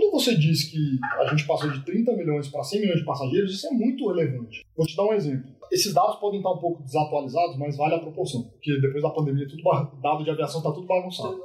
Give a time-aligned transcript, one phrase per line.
[0.00, 3.52] quando você diz que a gente passou de 30 milhões para 100 milhões de passageiros,
[3.52, 4.64] isso é muito relevante.
[4.74, 5.50] Vou te dar um exemplo.
[5.70, 9.46] Esses dados podem estar um pouco desatualizados, mas vale a proporção, porque depois da pandemia,
[9.46, 9.62] tudo
[10.02, 11.38] dado de aviação está tudo bagunçado.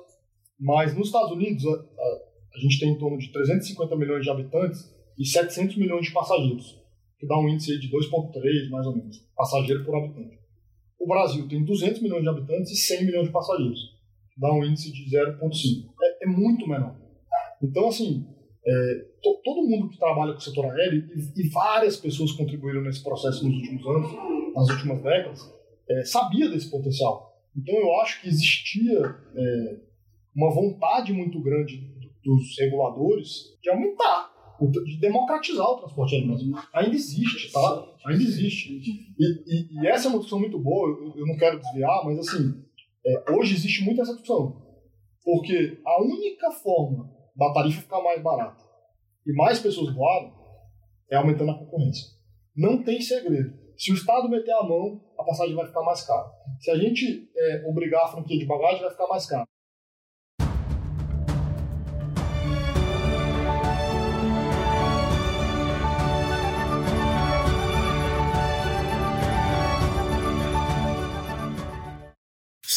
[0.58, 2.20] Mas nos Estados Unidos, a, a,
[2.56, 6.80] a gente tem em torno de 350 milhões de habitantes e 700 milhões de passageiros,
[7.20, 10.40] que dá um índice de 2,3 mais ou menos, passageiro por habitante.
[10.98, 13.80] O Brasil tem 200 milhões de habitantes e 100 milhões de passageiros,
[14.34, 15.90] que dá um índice de 0,5.
[16.02, 16.96] É, é, muito menor.
[17.62, 18.26] Então, assim,
[18.68, 22.82] é, to, todo mundo que trabalha com o setor aéreo, e, e, várias pessoas contribuíram
[22.82, 25.54] nesse processo nos últimos anos, nas últimas décadas,
[25.90, 27.34] é, sabia desse potencial.
[27.56, 29.78] Então, eu acho que existia é,
[30.36, 31.94] uma vontade muito grande
[32.24, 34.36] dos reguladores de aumentar
[34.86, 36.56] de democratizar o transporte aéreo.
[36.74, 37.88] Ainda existe, tá?
[38.06, 38.74] Ainda existe.
[38.74, 42.20] E, e, e, essa é uma discussão muito boa, eu, eu não quero desviar, mas
[42.20, 42.64] assim,
[43.06, 44.64] é, hoje existe muito essa discussão.
[45.24, 48.64] Porque a única forma da tarifa ficar mais barata
[49.26, 50.32] e mais pessoas voarem
[51.10, 52.08] é aumentando a concorrência.
[52.56, 53.54] Não tem segredo.
[53.78, 56.32] Se o Estado meter a mão, a passagem vai ficar mais cara.
[56.60, 59.46] Se a gente é, obrigar a franquia de bagagem, vai ficar mais cara.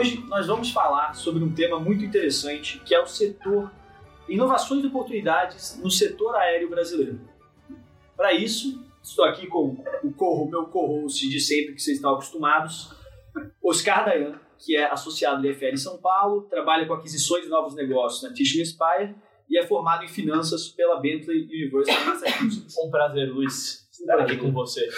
[0.00, 3.70] Hoje nós vamos falar sobre um tema muito interessante que é o setor
[4.26, 7.20] inovações e oportunidades no setor aéreo brasileiro.
[8.16, 12.94] Para isso, estou aqui com o co meu co-host de sempre que vocês estão acostumados,
[13.62, 18.22] Oscar Dayan, que é associado do IFL São Paulo, trabalha com aquisições e novos negócios
[18.22, 19.14] na Tissue Inspire
[19.50, 22.74] e é formado em finanças pela Bentley University Massachusetts.
[22.78, 24.88] Um prazer, Luiz, estar aqui com você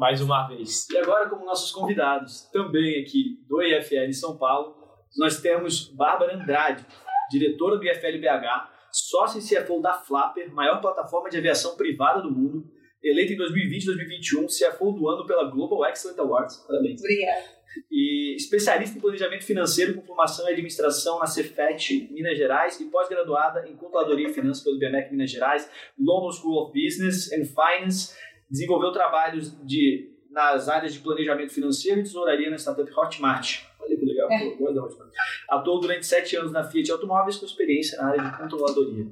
[0.00, 0.88] mais uma vez.
[0.88, 4.74] E agora, como nossos convidados, também aqui do IFL São Paulo,
[5.18, 6.86] nós temos Bárbara Andrade,
[7.30, 12.30] diretora do IFL BH, sócia e CFO da Flapper, maior plataforma de aviação privada do
[12.30, 12.64] mundo,
[13.02, 16.56] eleita em 2020 e 2021 CFO do ano pela Global Excellent Awards.
[16.66, 16.98] Parabéns.
[16.98, 17.60] Obrigada.
[17.90, 23.68] E especialista em planejamento financeiro com formação em administração na Cefet Minas Gerais e pós-graduada
[23.68, 28.14] em controladoria e finanças pelo BMEC Minas Gerais, London School of Business and Finance
[28.50, 33.64] desenvolveu trabalhos de, nas áreas de planejamento financeiro e tesouraria na startup Hotmart.
[33.78, 34.50] Olha que legal, é.
[34.56, 35.10] coisa Hotmart.
[35.48, 39.06] Atuou durante sete anos na Fiat Automóveis com experiência na área de controladoria.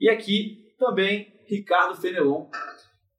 [0.00, 2.46] E aqui também Ricardo Fenelon,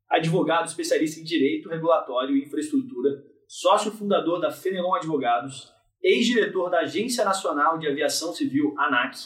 [0.10, 5.72] advogado especialista em direito, regulatório e infraestrutura, sócio fundador da Fenelon Advogados,
[6.02, 9.18] ex-diretor da Agência Nacional de Aviação Civil, ANAC.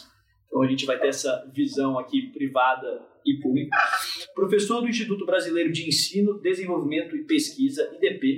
[0.47, 3.40] Então a gente vai ter essa visão aqui privada e.
[4.34, 8.38] Professor do Instituto Brasileiro de Ensino, Desenvolvimento e Pesquisa, IDP.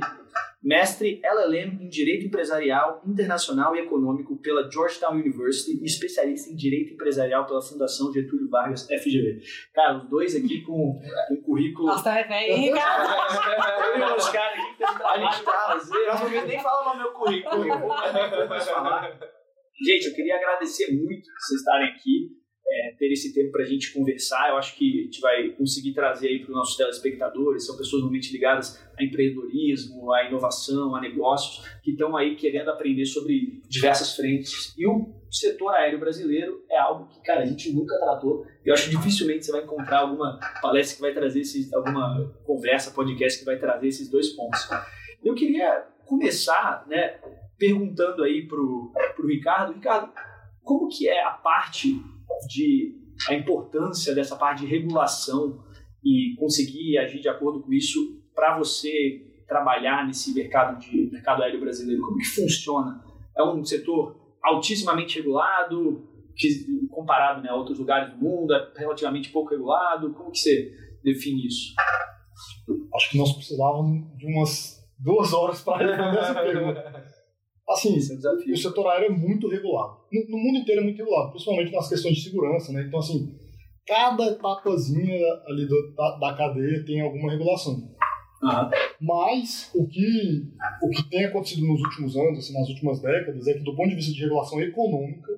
[0.64, 6.94] Mestre LLM em Direito Empresarial Internacional e Econômico pela Georgetown University e especialista em Direito
[6.94, 9.42] Empresarial pela Fundação Getúlio Vargas, FGV.
[9.74, 11.88] Cara, os dois aqui com um currículo...
[11.88, 14.16] Nossa, tá velho, hein, cara?
[14.16, 16.36] os caras aqui que tem trabalho de fazer.
[16.38, 17.66] Eu nem fala no meu currículo.
[17.66, 19.19] Eu vou mais falar.
[19.84, 22.41] Gente, eu queria agradecer muito vocês estarem aqui
[22.71, 24.49] é, ter esse tempo para a gente conversar.
[24.49, 28.01] Eu acho que a gente vai conseguir trazer aí para os nossos telespectadores, são pessoas
[28.01, 34.15] normalmente ligadas a empreendedorismo, a inovação, a negócios, que estão aí querendo aprender sobre diversas
[34.15, 34.73] frentes.
[34.77, 38.45] E o setor aéreo brasileiro é algo que, cara, a gente nunca tratou.
[38.63, 42.91] Eu acho que dificilmente você vai encontrar alguma palestra que vai trazer esses, alguma conversa,
[42.91, 44.69] podcast que vai trazer esses dois pontos.
[45.23, 47.19] Eu queria começar, né,
[47.57, 50.11] perguntando aí pro, pro Ricardo, Ricardo,
[50.63, 52.01] como que é a parte
[52.48, 53.00] de
[53.30, 55.63] a importância dessa parte de regulação
[56.04, 61.60] e conseguir agir de acordo com isso para você trabalhar nesse mercado de mercado aéreo
[61.60, 62.01] brasileiro?
[62.01, 63.04] Como que funciona?
[63.38, 69.30] É um setor altissimamente regulado, que, comparado né, a outros lugares do mundo, é relativamente
[69.30, 70.13] pouco regulado?
[70.13, 70.72] Como que você
[71.04, 71.75] define isso?
[72.95, 77.11] Acho que nós precisávamos de umas duas horas para responder essa pergunta.
[77.71, 80.00] Assim, é o setor aéreo é muito regulado.
[80.12, 82.83] No, no, mundo inteiro é muito regulado, principalmente nas questões de segurança, né?
[82.88, 83.33] Então, assim,
[83.85, 87.73] cada etapazinha ali do, da, da, cadeia tem alguma regulação.
[87.73, 88.69] Uhum.
[89.00, 90.50] Mas o que,
[90.81, 93.89] o que tem acontecido nos últimos anos, assim, nas últimas décadas, é que do ponto
[93.89, 95.31] de vista de regulação econômica,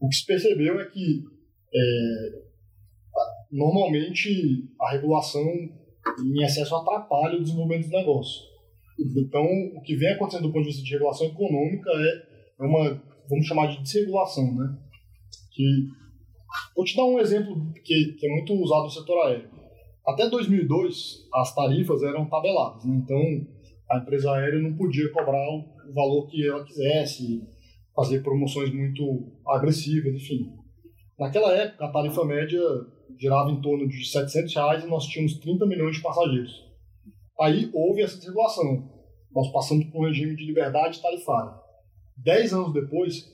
[0.00, 1.22] o que se percebeu é que
[1.74, 2.42] é,
[3.50, 5.46] normalmente a regulação
[6.18, 8.51] em excesso atrapalha o desenvolvimento dos negócios.
[9.16, 9.44] Então,
[9.76, 13.68] o que vem acontecendo do ponto de vista de regulação econômica é uma, vamos chamar
[13.68, 14.78] de desregulação, né?
[15.50, 15.86] Que,
[16.74, 19.50] vou te dar um exemplo que, que é muito usado no setor aéreo.
[20.06, 22.96] Até 2002, as tarifas eram tabeladas, né?
[22.96, 23.46] então
[23.88, 27.46] a empresa aérea não podia cobrar o valor que ela quisesse,
[27.94, 30.50] fazer promoções muito agressivas, enfim.
[31.18, 32.60] Naquela época, a tarifa média
[33.18, 36.72] girava em torno de 700 reais e nós tínhamos 30 milhões de passageiros.
[37.40, 38.91] Aí houve essa desregulação.
[39.34, 41.52] Nós passamos por um regime de liberdade tarifária.
[42.16, 43.24] Dez anos depois,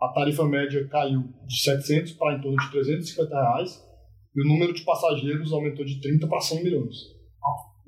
[0.00, 3.82] a tarifa média caiu de 700 para em torno de 350 reais
[4.34, 6.96] e o número de passageiros aumentou de 30 para 100 milhões.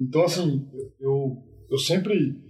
[0.01, 0.69] Então, assim,
[1.01, 2.45] eu, eu sempre...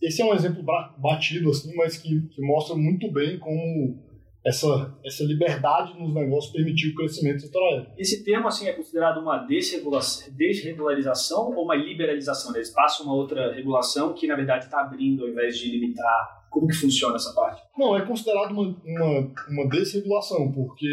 [0.00, 0.64] Esse é um exemplo
[0.98, 4.02] batido, assim, mas que, que mostra muito bem como
[4.44, 7.86] essa, essa liberdade nos negócios permitiu o crescimento setorial.
[7.96, 12.52] Esse termo assim é considerado uma desregularização ou uma liberalização?
[12.54, 16.42] Eles passam uma outra regulação que na verdade está abrindo ao invés de limitar.
[16.50, 17.62] Como que funciona essa parte?
[17.78, 20.86] Não, é considerado uma, uma, uma desregulação, porque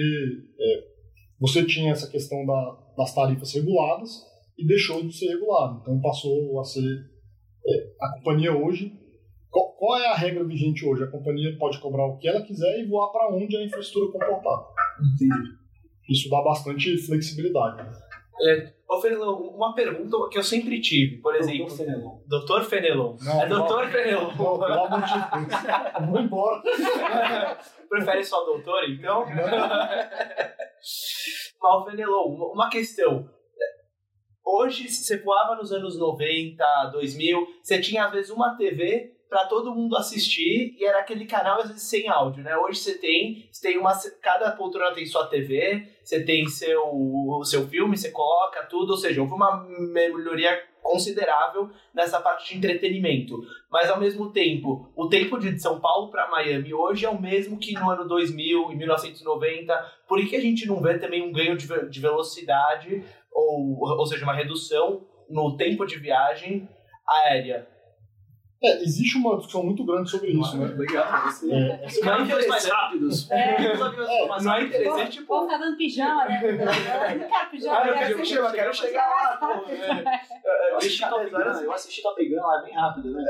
[0.58, 0.84] é,
[1.40, 4.10] você tinha essa questão da, das tarifas reguladas
[4.58, 5.80] e deixou de ser regulado.
[5.82, 7.10] Então passou a ser.
[7.66, 8.98] É, a companhia hoje
[9.50, 11.04] qual, qual, é a regra vigente hoje?
[11.04, 14.68] A companhia pode cobrar o que ela quiser e voar para onde a infraestrutura comportar.
[15.00, 15.58] Entendi.
[16.10, 17.88] Isso dá bastante flexibilidade.
[18.42, 21.68] É, ô Fenelon, uma pergunta que eu sempre tive, por exemplo.
[21.68, 22.18] Doutor Fenelon.
[22.28, 23.18] Doutor Fenelon.
[23.22, 24.28] Não, é Doutor não, Fenelon.
[24.28, 26.10] Não, pelo amor de Deus.
[26.10, 26.62] Vou embora.
[27.90, 29.26] Prefere só doutor, então?
[31.62, 33.30] Mas, Fenelon, uma questão
[34.50, 39.46] hoje, se você voava nos anos 90, 2000, você tinha às vezes uma TV para
[39.46, 42.58] todo mundo assistir e era aquele canal às vezes sem áudio, né?
[42.58, 47.68] Hoje você tem, você tem uma cada poltrona tem sua TV, você tem seu seu
[47.68, 53.38] filme, você coloca tudo, ou seja, houve uma melhoria considerável nessa parte de entretenimento.
[53.72, 57.60] Mas ao mesmo tempo, o tempo de São Paulo para Miami hoje é o mesmo
[57.60, 59.92] que no ano 2000, em 1990.
[60.08, 64.34] Por que a gente não vê também um ganho de velocidade ou, ou seja, uma
[64.34, 66.68] redução no tempo de viagem
[67.08, 67.79] aérea?
[68.62, 70.68] É, existe uma discussão muito grande sobre isso, né?
[70.68, 71.32] Legal.
[71.32, 71.50] Você...
[71.50, 73.32] É, é, não é mais rápidos.
[73.32, 73.78] É, é,
[74.42, 75.34] não é interessante, tipo...
[75.34, 76.42] Ou tá dando pijama, né?
[76.44, 77.80] Eu não quero pijama.
[77.80, 79.64] Ah, eu quero pijama, quero chegar lá.
[80.72, 83.24] Eu assisti Top Gun, eu assisti Top Gun lá, bem rápido, né?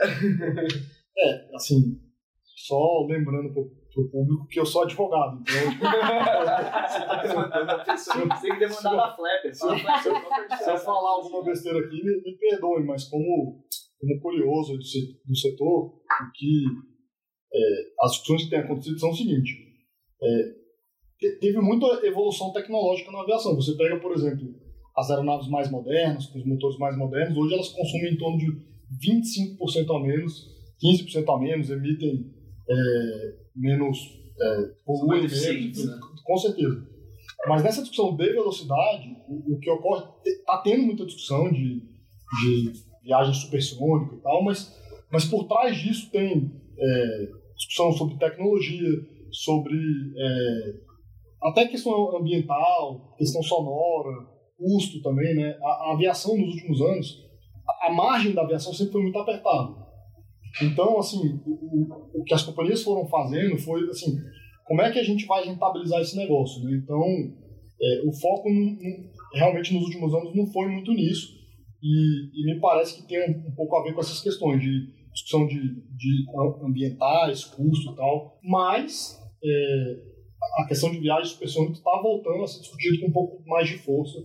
[1.18, 2.00] É, assim,
[2.44, 5.72] só lembrando pro, pro público que eu sou advogado, então...
[6.90, 9.56] Você tá demandando a pessoa, você tem que demandar da Flapper.
[9.56, 13.64] Se eu falar alguma besteira aqui, me, me perdoe, mas como
[14.00, 16.64] como curioso do setor, o que
[17.54, 17.60] é,
[18.02, 19.52] as discussões que têm acontecido são o seguinte:
[20.22, 23.56] é, teve muita evolução tecnológica na aviação.
[23.56, 24.56] Você pega, por exemplo,
[24.96, 28.48] as aeronaves mais modernas, com os motores mais modernos, hoje elas consomem em torno de
[29.06, 30.48] 25% a menos,
[30.84, 32.34] 15% a menos, emitem
[32.70, 33.98] é, menos,
[34.40, 36.00] é, poluem menos, né?
[36.24, 36.88] com certeza.
[37.48, 42.89] Mas nessa discussão de velocidade, o, o que ocorre, está tendo muita discussão de, de
[43.10, 44.72] viagem supersônica e tal, mas,
[45.12, 48.90] mas por trás disso tem é, discussão sobre tecnologia,
[49.32, 50.74] sobre é,
[51.42, 55.58] até questão ambiental, questão sonora, custo também, né?
[55.62, 57.26] A, a, aviação nos últimos anos,
[57.68, 59.76] a, a, margem da aviação sempre foi muito apertada.
[60.62, 64.18] Então, assim, o, o, que as companhias foram fazendo foi, assim,
[64.66, 66.78] como é que a gente vai rentabilizar esse negócio, né?
[66.84, 67.04] Então,
[67.82, 71.39] é, o foco não, não, realmente nos últimos anos não foi muito nisso.
[71.82, 75.48] E, e, me parece que tem um, pouco a ver com essas questões de discussão
[75.48, 76.26] de, de
[76.64, 78.40] ambientais, custo e tal.
[78.44, 80.00] Mas é,
[80.60, 83.78] a questão de viagem supersônica está voltando a ser discutida com um pouco mais de
[83.78, 84.20] força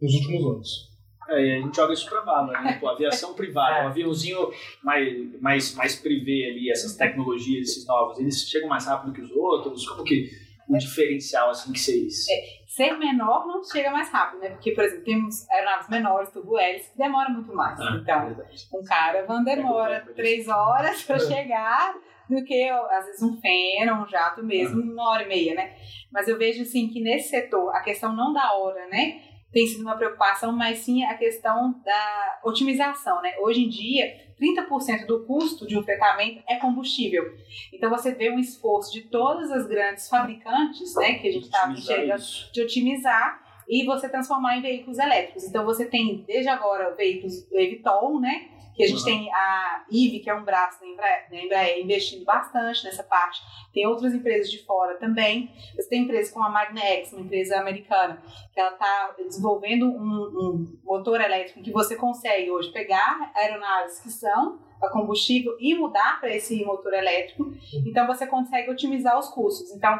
[0.00, 0.90] nos últimos anos.
[1.28, 2.78] É, e a gente joga isso para bala, né?
[2.80, 4.50] Pô, aviação privada, um aviãozinho
[4.82, 9.30] mais, mais, mais privê ali, essas tecnologias, esses novos, eles chegam mais rápido que os
[9.30, 9.88] outros?
[9.88, 10.28] Como que
[10.68, 12.28] o diferencial assim que vocês.
[12.28, 14.50] É, ser menor não chega mais rápido, né?
[14.50, 17.78] Porque, por exemplo, temos aeronaves menores, turbo hélice, que demora muito mais.
[17.80, 18.36] Ah, então,
[18.72, 21.92] um caravan demora é três horas para chegar
[22.28, 25.74] do que, às vezes, um Fena, um jato mesmo, uma hora e meia, né?
[26.12, 29.20] Mas eu vejo, assim, que nesse setor, a questão não da hora, né?
[29.52, 33.34] Tem sido uma preocupação, mas sim a questão da otimização, né?
[33.40, 37.34] Hoje em dia, 30% do custo de um fretamento é combustível.
[37.72, 41.74] Então você vê um esforço de todas as grandes fabricantes, né, que a gente está
[41.76, 45.44] chegando, de otimizar e você transformar em veículos elétricos.
[45.44, 48.48] Então você tem desde agora veículos Evitol, né?
[48.74, 49.04] Que a gente uhum.
[49.04, 53.42] tem a IVE, que é um braço da Embraer, investindo bastante nessa parte.
[53.72, 55.52] Tem outras empresas de fora também.
[55.76, 58.22] Você tem empresas como a Magnex, uma empresa americana,
[58.52, 64.10] que ela está desenvolvendo um, um motor elétrico que você consegue hoje pegar aeronaves que
[64.10, 67.52] são a combustível e mudar para esse motor elétrico.
[67.86, 69.70] Então você consegue otimizar os custos.
[69.70, 69.92] Então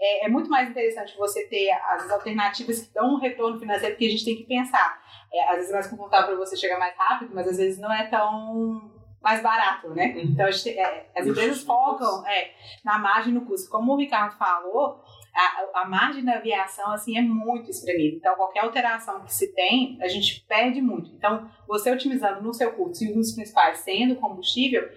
[0.00, 4.06] é, é muito mais interessante você ter as alternativas que dão um retorno financeiro, porque
[4.06, 5.02] a gente tem que pensar.
[5.32, 7.92] É, às vezes é mais confortável para você chegar mais rápido, mas às vezes não
[7.92, 8.90] é tão
[9.22, 10.14] mais barato, né?
[10.16, 10.22] Uhum.
[10.22, 12.52] Então gente, é, as empresas focam é,
[12.84, 13.70] na margem no custo.
[13.70, 15.02] Como o Ricardo falou,
[15.34, 18.16] a, a margem da aviação assim é muito espremida.
[18.16, 21.10] Então, qualquer alteração que se tem, a gente perde muito.
[21.14, 24.88] Então, você otimizando no seu custo e nos principais sendo combustível,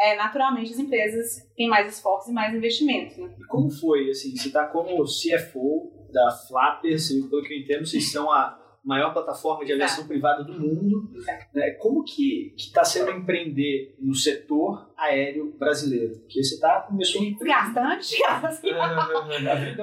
[0.00, 3.16] é, naturalmente as empresas têm mais esforços e mais investimentos.
[3.16, 3.34] Né?
[3.38, 4.10] E como foi?
[4.10, 9.12] Assim, você está como CFO da Flappers, pelo que eu entendo, vocês são a maior
[9.12, 10.08] plataforma de aviação Exato.
[10.08, 11.10] privada do mundo.
[11.52, 11.70] Né?
[11.72, 16.20] Como que está sendo empreender no setor aéreo brasileiro?
[16.20, 17.52] Porque você está começou a empreender.
[17.52, 18.68] Gastante, assim.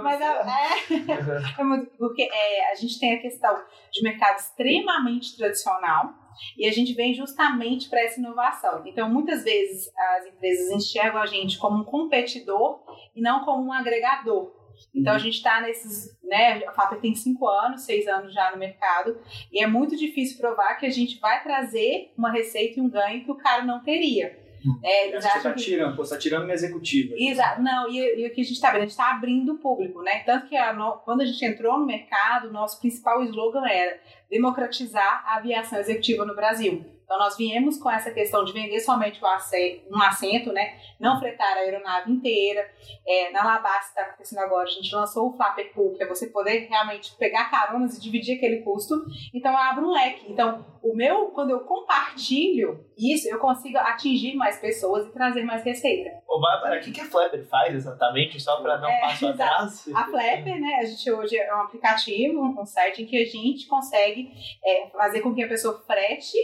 [0.01, 3.53] Mas é, é, é muito, porque é, a gente tem a questão
[3.91, 6.23] de mercado extremamente tradicional,
[6.57, 8.81] e a gente vem justamente para essa inovação.
[8.87, 12.79] Então, muitas vezes as empresas enxergam a gente como um competidor
[13.15, 14.51] e não como um agregador.
[14.93, 15.21] Então a uhum.
[15.21, 16.63] gente está nesses, né?
[16.65, 19.17] A FAP tem cinco anos, seis anos já no mercado,
[19.51, 23.23] e é muito difícil provar que a gente vai trazer uma receita e um ganho
[23.23, 24.43] que o cara não teria.
[24.65, 24.79] Hum.
[24.81, 25.61] É, você está que...
[25.61, 27.15] tirando, você está tirando uma executiva.
[27.17, 29.57] Exato, não, e, e o que a gente está vendo, a gente está abrindo o
[29.57, 30.19] público, né?
[30.19, 30.93] Tanto que a no...
[30.99, 33.99] quando a gente entrou no mercado, o nosso principal slogan era
[34.29, 36.85] democratizar a aviação executiva no Brasil.
[37.03, 40.77] Então, nós viemos com essa questão de vender somente um assento, né?
[40.99, 42.69] Não fretar a aeronave inteira.
[43.05, 46.27] É, na Labas, está acontecendo agora, a gente lançou o Flapper Pool, que é você
[46.27, 48.95] poder realmente pegar caronas e dividir aquele custo.
[49.33, 50.31] Então, abre um leque.
[50.31, 55.63] Então, o meu, quando eu compartilho isso, eu consigo atingir mais pessoas e trazer mais
[55.63, 56.11] receita.
[56.27, 58.39] Ô, Bárbara, o que, que a Flapper faz exatamente?
[58.39, 59.87] Só para não é, passo atrás?
[59.93, 60.79] A Flapper, né?
[60.81, 64.31] A gente hoje é um aplicativo, um site em que a gente consegue
[64.63, 66.37] é, fazer com que a pessoa frete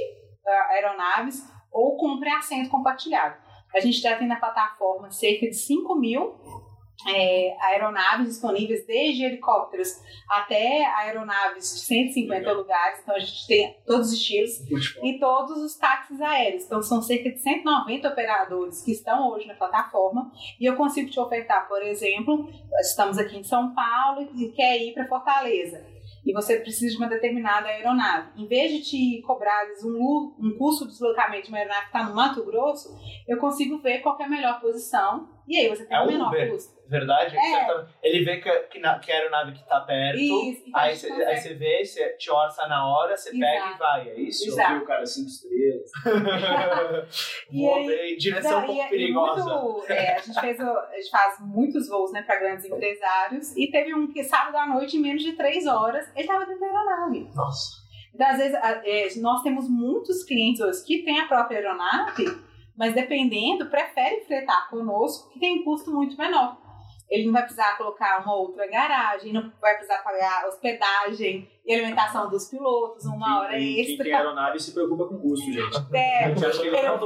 [0.45, 3.35] aeronaves ou compre assento compartilhado.
[3.73, 6.35] A gente já tem na plataforma cerca de 5 mil
[7.07, 12.55] é, aeronaves disponíveis, desde helicópteros até aeronaves de 150 Legal.
[12.55, 12.99] lugares.
[13.01, 14.59] Então a gente tem todos os estilos
[15.03, 16.65] e todos os táxis aéreos.
[16.65, 21.19] Então são cerca de 190 operadores que estão hoje na plataforma e eu consigo te
[21.19, 22.49] ofertar, por exemplo,
[22.81, 25.98] estamos aqui em São Paulo e quer ir para Fortaleza
[26.29, 28.39] e você precisa de uma determinada aeronave.
[28.39, 32.03] Em vez de te cobrar um, um custo de deslocamento de uma aeronave que está
[32.07, 32.95] no Mato Grosso,
[33.27, 36.27] eu consigo ver qual é a melhor posição e aí você tem é o menor
[36.27, 36.51] Uber.
[36.51, 36.79] custo.
[36.87, 37.35] Verdade?
[37.35, 37.65] É.
[37.65, 40.95] Tá, ele vê que, que, na, que a aeronave que está perto, isso, então aí,
[40.95, 43.39] você, aí você vê, você te orça na hora, você Exato.
[43.39, 44.47] pega e vai, é isso?
[44.47, 44.71] Exato.
[44.71, 45.91] Eu vi o cara cinco estrelas.
[47.49, 49.59] e aí, direção um pouco é perigosa.
[49.59, 53.71] Muito, é, a, gente fez, a gente faz muitos voos né, para grandes empresários e
[53.71, 56.67] teve um que sábado à noite, em menos de três horas, ele estava dentro da
[56.67, 57.27] aeronave.
[57.35, 57.89] Nossa.
[58.13, 62.25] Então, às vezes, é, nós temos muitos clientes hoje que têm a própria aeronave,
[62.79, 66.57] mas dependendo, prefere fretar conosco, que tem um custo muito menor.
[67.09, 72.29] Ele não vai precisar colocar uma outra garagem, não vai precisar pagar hospedagem e alimentação
[72.29, 73.95] dos pilotos, uma quem, hora quem, extra.
[73.95, 75.77] Quem tem aeronave se preocupa com custo, gente.
[75.91, 76.99] É, eu, eu, eu,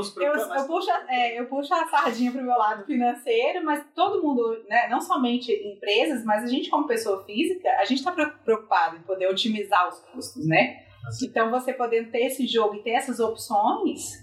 [0.68, 4.88] puxo, é, eu puxo a sardinha para o meu lado financeiro, mas todo mundo, né,
[4.90, 9.28] não somente empresas, mas a gente como pessoa física, a gente está preocupado em poder
[9.28, 10.84] otimizar os custos, né?
[11.22, 14.23] Então, você podendo ter esse jogo e ter essas opções,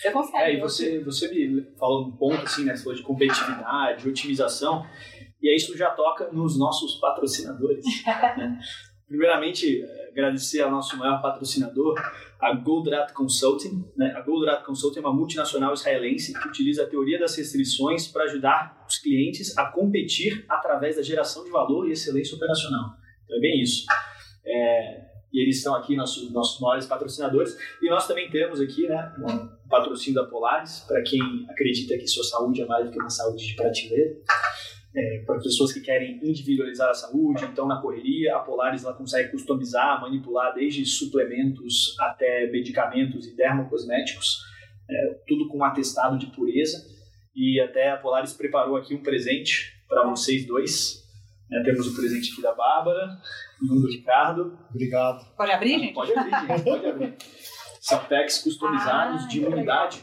[0.00, 0.44] você consegue.
[0.44, 2.74] É, e você, você me falou um ponto assim, né?
[2.74, 4.86] Você falou de competitividade, otimização,
[5.42, 7.84] e aí isso já toca nos nossos patrocinadores.
[8.38, 8.58] né?
[9.06, 11.94] Primeiramente, agradecer ao nosso maior patrocinador,
[12.40, 13.84] a Goldratt Consulting.
[13.96, 14.12] Né?
[14.16, 18.84] A Goldratt Consulting é uma multinacional israelense que utiliza a teoria das restrições para ajudar
[18.88, 22.90] os clientes a competir através da geração de valor e excelência operacional.
[23.24, 23.84] Então é bem isso.
[24.46, 27.56] É, e eles são aqui nossos, nossos maiores patrocinadores.
[27.82, 29.12] E nós também temos aqui né,
[29.70, 33.46] patrocínio da Polaris, para quem acredita que sua saúde é mais do que uma saúde
[33.46, 34.16] de prateleira.
[34.94, 39.30] É, para pessoas que querem individualizar a saúde, então na correria, a Polaris ela consegue
[39.30, 44.38] customizar, manipular desde suplementos até medicamentos e dermocosméticos,
[44.90, 46.84] é, tudo com atestado de pureza.
[47.36, 51.00] E até a Polaris preparou aqui um presente para vocês dois.
[51.52, 53.16] É, temos o presente aqui da Bárbara,
[53.60, 54.58] do Ricardo.
[54.70, 55.24] Obrigado.
[55.36, 55.94] Pode abrir, gente?
[55.94, 56.64] Pode abrir, gente.
[56.64, 57.16] Pode abrir.
[57.90, 60.00] São packs customizados ah, de imunidade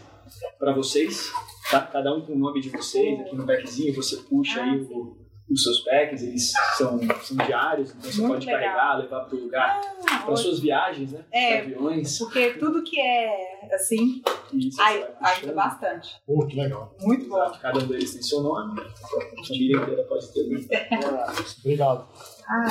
[0.60, 1.32] para vocês.
[1.72, 1.82] Tá?
[1.82, 3.94] Cada um com o nome de vocês aqui no packzinho.
[3.96, 5.18] Você puxa ah, aí o,
[5.50, 8.62] os seus packs, eles são, são diários, então você Muito pode legal.
[8.62, 11.24] carregar, levar para o lugar, Ah, para suas viagens, né?
[11.32, 11.60] É.
[11.60, 12.18] Aviões.
[12.20, 16.22] Porque tudo que é assim, você ai- ajuda bastante.
[16.50, 16.94] Que legal.
[17.02, 17.50] Muito bom.
[17.62, 18.78] Cada um deles tem seu nome.
[18.82, 20.42] A família inteira pode ter.
[20.42, 21.60] um.
[21.62, 22.06] Obrigado.
[22.50, 22.68] Ah,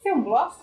[0.00, 0.54] tem um gloss?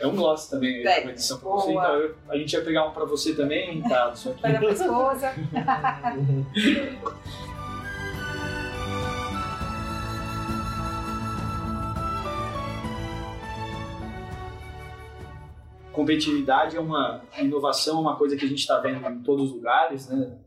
[0.00, 1.70] É um gloss também, É, uma edição pra você.
[1.72, 4.14] Então eu- a gente ia pegar um pra você também, tá?
[4.16, 5.32] Só que dar pra esposa.
[15.92, 20.08] competitividade é uma inovação, uma coisa que a gente está vendo em todos os lugares,
[20.08, 20.38] né?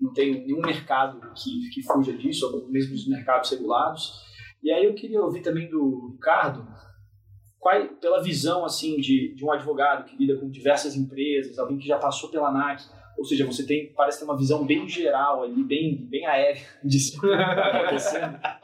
[0.00, 4.12] Não tem nenhum mercado que, que fuja disso, mesmo os mercados regulados.
[4.62, 6.66] E aí eu queria ouvir também do Ricardo,
[7.64, 11.88] qual, pela visão assim de, de um advogado que lida com diversas empresas, alguém que
[11.88, 12.84] já passou pela ANAC,
[13.16, 17.18] ou seja, você tem parece ter uma visão bem geral ali, bem, bem aérea disso
[17.18, 18.38] que está acontecendo.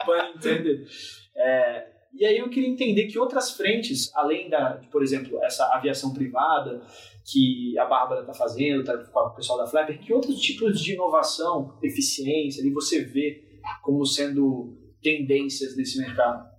[1.33, 6.13] É, e aí eu queria entender que outras frentes, além da, por exemplo, essa aviação
[6.13, 6.81] privada
[7.25, 10.93] que a Bárbara está fazendo, tá com o pessoal da Flapper, que outros tipos de
[10.93, 16.51] inovação, eficiência, ali você vê como sendo tendências nesse mercado?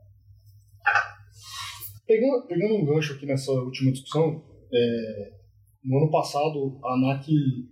[2.07, 4.43] Pegando, pegando um gancho aqui nessa última discussão,
[4.73, 5.33] é,
[5.85, 7.27] no ano passado a ANAC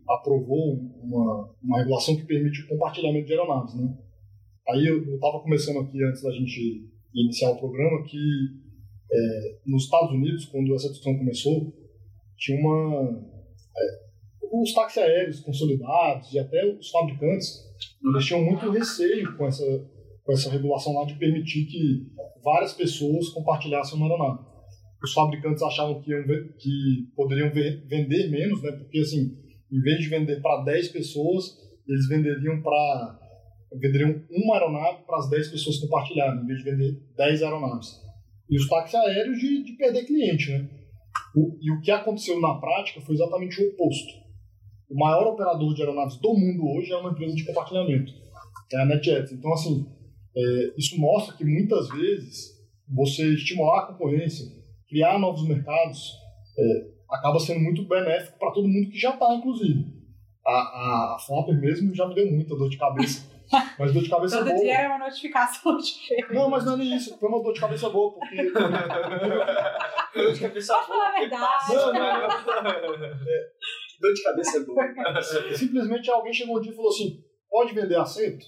[0.09, 3.75] aprovou uma, uma regulação que permite o compartilhamento de aeronaves.
[3.75, 3.97] Né?
[4.69, 8.19] Aí eu estava começando aqui antes da gente iniciar o programa que
[9.13, 11.73] é, nos Estados Unidos, quando essa discussão começou,
[12.37, 13.21] tinha uma.
[13.77, 14.11] É,
[14.53, 17.69] os táxis aéreos consolidados e até os fabricantes
[18.05, 19.65] eles tinham muito receio com essa,
[20.31, 22.07] com essa regulação lá de permitir que
[22.45, 24.47] várias pessoas compartilhassem uma aeronave.
[25.03, 26.13] Os fabricantes achavam que,
[26.61, 28.71] que poderiam vender menos, né?
[28.73, 29.33] porque assim,
[29.73, 31.57] em vez de vender para 10 pessoas,
[31.89, 33.19] eles venderiam para
[33.81, 37.89] venderiam uma aeronave para as 10 pessoas compartilharem, em vez de vender 10 aeronaves.
[38.49, 40.69] E os táxis aéreos de, de perder cliente, né?
[41.37, 44.13] O- e o que aconteceu na prática foi exatamente o oposto.
[44.91, 48.13] O maior operador de aeronaves do mundo hoje é uma empresa de compartilhamento,
[48.73, 49.33] é a NetJets.
[49.33, 49.87] Então, assim,
[50.37, 52.59] é, isso mostra que muitas vezes
[52.89, 54.47] você estimular a concorrência,
[54.89, 56.13] criar novos mercados,
[56.59, 59.87] é, acaba sendo muito benéfico para todo mundo que já está, inclusive.
[60.47, 63.29] A, a, a Flapper mesmo já me deu muita dor de cabeça,
[63.79, 64.61] mas dor de cabeça Todo boa.
[64.61, 66.33] dia era uma notificação diferente.
[66.33, 67.17] Não, mas não é nem isso.
[67.19, 68.51] Foi uma dor de cabeça boa, porque.
[70.13, 71.73] Dor de cabeça Pode falar a verdade.
[71.73, 72.79] Não, não, não.
[74.01, 75.23] Dor de cabeça é boa.
[75.55, 78.45] Simplesmente alguém chegou um dia e falou assim: pode vender assento?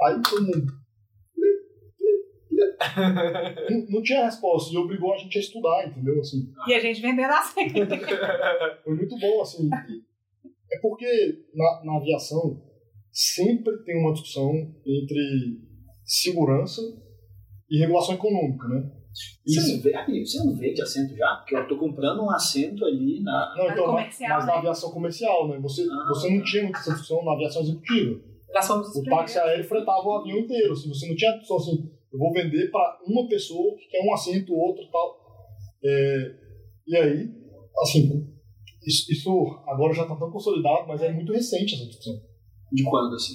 [0.00, 0.83] Aí todo mundo.
[3.70, 6.18] Não, não tinha resposta e obrigou a gente a estudar, entendeu?
[6.20, 7.68] Assim, E a gente vendendo assim.
[8.84, 9.68] foi muito bom, assim.
[10.72, 11.06] É porque
[11.54, 12.60] na, na aviação
[13.12, 14.50] sempre tem uma discussão
[14.86, 15.58] entre
[16.04, 16.80] segurança
[17.70, 18.90] e regulação econômica, né?
[19.46, 19.76] Você Isso.
[19.76, 21.36] não, vê, você não vende assento já?
[21.36, 23.54] Porque eu tô comprando um assento ali na.
[23.56, 24.58] Não, então, mas, comercial, mas na né?
[24.58, 25.58] aviação comercial, né?
[25.60, 26.08] Você, Ah.
[26.08, 28.20] você não tinha muita discussão na aviação executiva.
[28.52, 30.72] Nós fomos os O táxi aéreo fretava o avião inteiro.
[30.72, 34.14] Assim, você não tinha só assim, eu vou vender para uma pessoa que quer um
[34.14, 35.18] assento, outro e tal.
[35.84, 36.34] É,
[36.86, 37.30] e aí,
[37.82, 38.26] assim,
[38.86, 42.14] isso, isso agora já está tão consolidado, mas é muito recente essa discussão.
[42.72, 43.34] De quando, assim?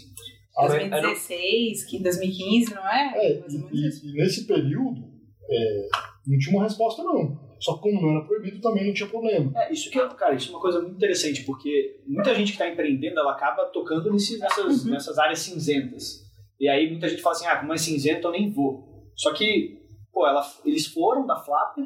[0.57, 3.13] A- 2016, que 2015, não é?
[3.33, 4.05] É, Mais e, ou menos isso.
[4.05, 5.09] e- e nesse período
[5.49, 5.87] é,
[6.27, 7.37] não tinha uma resposta, não.
[7.59, 9.51] Só que como não era proibido, também não tinha problema.
[9.55, 12.53] É, isso que, é- cara, isso é uma coisa muito interessante, porque muita gente que
[12.53, 14.91] está empreendendo, ela acaba tocando nesse, nessas, Uhum.
[14.91, 16.28] nessas áreas cinzentas.
[16.59, 18.83] E aí muita gente fala assim, ah, como é cinzento, eu nem vou.
[19.15, 19.79] Só que,
[20.11, 21.85] pô, ela, eles foram da Flapper,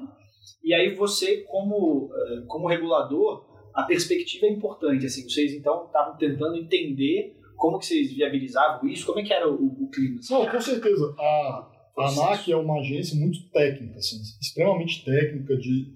[0.63, 6.15] e aí você, como, eh, como regulador, a perspectiva é importante, assim, vocês então estavam
[6.17, 10.19] tentando entender como que vocês viabilizavam isso, como é que era o, o clima.
[10.19, 10.33] assim?
[10.33, 11.15] Não, com certeza.
[11.17, 15.93] A, a ANAC é uma agência muito técnica, assim, extremamente técnica, de,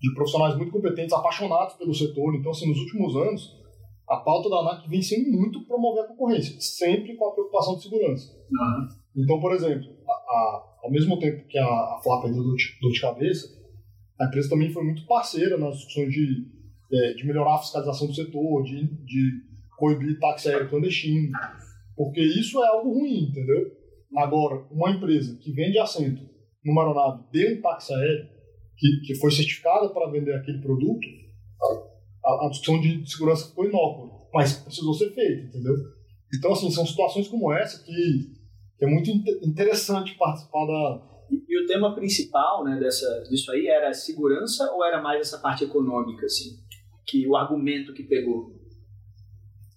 [0.00, 2.34] de profissionais muito competentes, apaixonados pelo setor.
[2.34, 3.56] Então, assim, nos últimos anos,
[4.08, 7.82] a pauta da ANAC vem sendo muito promover a concorrência, sempre com a preocupação de
[7.82, 8.32] segurança.
[9.16, 12.92] Então, por exemplo, a- a- ao mesmo tempo que a, a deu dor de, dor
[12.92, 13.46] de cabeça,
[14.20, 16.46] a empresa também foi muito parceira nas discussões de,
[16.92, 19.30] é, de melhorar a fiscalização do setor, de, de
[19.76, 21.30] coibir táxi aéreo clandestino,
[21.96, 23.70] porque isso é algo ruim, entendeu?
[24.16, 26.22] Agora, uma empresa que vende assento
[26.64, 28.26] numa aeronave de um táxi aéreo,
[28.76, 31.06] que, que foi certificada para vender aquele produto,
[32.28, 35.74] a, a discussão de segurança ficou inócua, mas precisou ser feita, entendeu?
[36.36, 38.32] Então, assim, são situações como essa que,
[38.78, 41.08] que é muito inte- interessante participar da...
[41.30, 45.38] E, e o tema principal né, dessa, disso aí era segurança ou era mais essa
[45.38, 46.50] parte econômica, assim?
[47.06, 48.52] Que o argumento que pegou?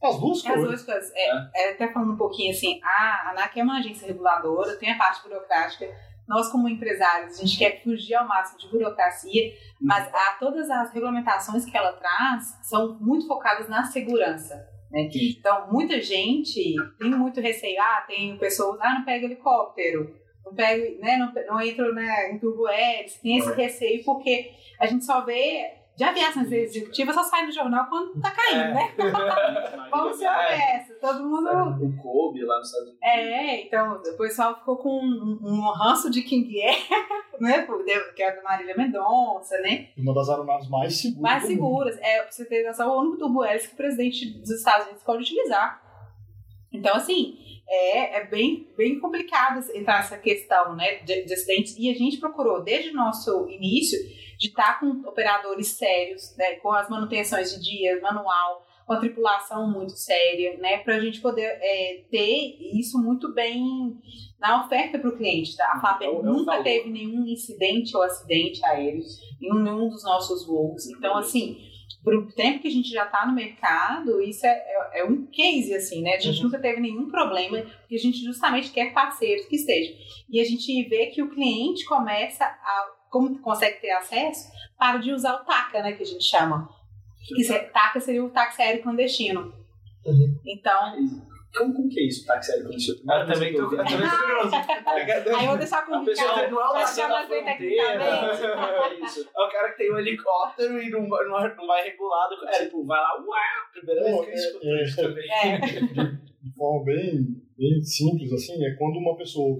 [0.03, 0.67] As duas É as coisas.
[0.69, 1.11] duas coisas.
[1.15, 4.97] É, é, até falando um pouquinho assim, a ANAC é uma agência reguladora, tem a
[4.97, 5.85] parte burocrática,
[6.27, 10.93] nós como empresários, a gente quer fugir ao máximo de burocracia, mas a, todas as
[10.93, 14.55] regulamentações que ela traz são muito focadas na segurança.
[14.91, 15.09] Né?
[15.13, 21.01] Então, muita gente tem muito receio, ah, tem pessoas, ah, não pega helicóptero, não pego,
[21.01, 25.23] né, não, não entro né, em turbo hélice, tem esse receio porque a gente só
[25.25, 28.73] vê de aviações executivas só sai no jornal quando tá caindo, É.
[28.73, 28.93] né?
[29.91, 31.47] Vamos ser honestos, todo mundo...
[31.85, 33.03] O Kobe lá nos Estados Unidos.
[33.03, 36.75] É, então o pessoal ficou com um, um ranço de King Air,
[37.39, 37.67] né?
[38.15, 39.89] Que é a do Marília Mendonça, né?
[39.95, 41.21] Uma das aeronaves mais seguras.
[41.21, 41.55] Mais do mundo.
[41.59, 41.97] seguras.
[42.01, 45.03] É, pra você ter noção, o único turbo hélice que o presidente dos Estados Unidos
[45.03, 45.81] pode utilizar.
[46.71, 51.75] Então, assim, é, é bem, bem complicado entrar nessa questão né, de, de acidentes.
[51.77, 53.97] E a gente procurou, desde o nosso início,
[54.37, 59.69] de estar com operadores sérios, né, com as manutenções de dia, manual, com a tripulação
[59.69, 63.97] muito séria, né, para a gente poder é, ter isso muito bem
[64.39, 65.55] na oferta para o cliente.
[65.55, 65.71] Tá?
[65.73, 69.03] A FAP É é nunca teve nenhum incidente ou acidente aéreo
[69.41, 70.87] em nenhum dos nossos voos.
[70.87, 71.57] Então, assim,
[72.03, 75.73] pro tempo que a gente já está no mercado, isso é, é, é um case,
[75.75, 76.15] assim, né?
[76.15, 76.45] A gente Uhum.
[76.45, 79.95] nunca teve nenhum problema, porque a gente justamente quer parceiros que estejam.
[80.29, 85.11] E a gente vê que o cliente começa a, como consegue ter acesso, para de
[85.11, 85.91] usar o TACA, né?
[85.93, 86.67] Que a gente chama.
[87.27, 89.53] Que se- TACA seria o táxi aéreo clandestino.
[90.05, 90.39] Uhum.
[90.45, 90.95] Então,
[91.57, 93.11] Como, como que é isso, táxi aéreo clandestino?
[93.11, 94.55] Eu também tô, eu também tô curioso.
[95.35, 96.51] aí eu vou deixar com o Ricardo.
[96.51, 97.99] não é pra passando chamar a bem fronteira.
[97.99, 99.21] tecnicamente.
[99.31, 99.41] É.
[99.41, 102.35] É o cara que tem um helicóptero e não, vai- não, não vai regulado.
[102.47, 103.27] É, Tipo, vai lá, uau!
[103.73, 105.29] primeira vez que eu escuto é- isso também.
[105.31, 105.59] É.
[106.43, 109.57] de forma bem, bem simples, assim, é quando uma pessoa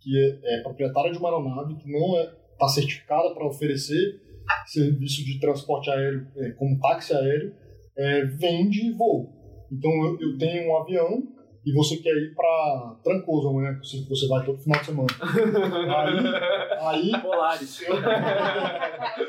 [0.00, 2.16] que é, é proprietária de uma aeronave, que não
[2.52, 4.20] está certificada para oferecer
[4.66, 7.52] serviço de transporte aéreo, é, como táxi aéreo,
[7.98, 9.32] é, vende voo.
[9.70, 11.22] Então, eu, eu tenho um avião
[11.64, 15.08] e você quer ir para Trancoso amanhã, que você, você vai todo final de semana.
[16.80, 17.82] Aí, aí Polaris.
[17.82, 17.96] eu,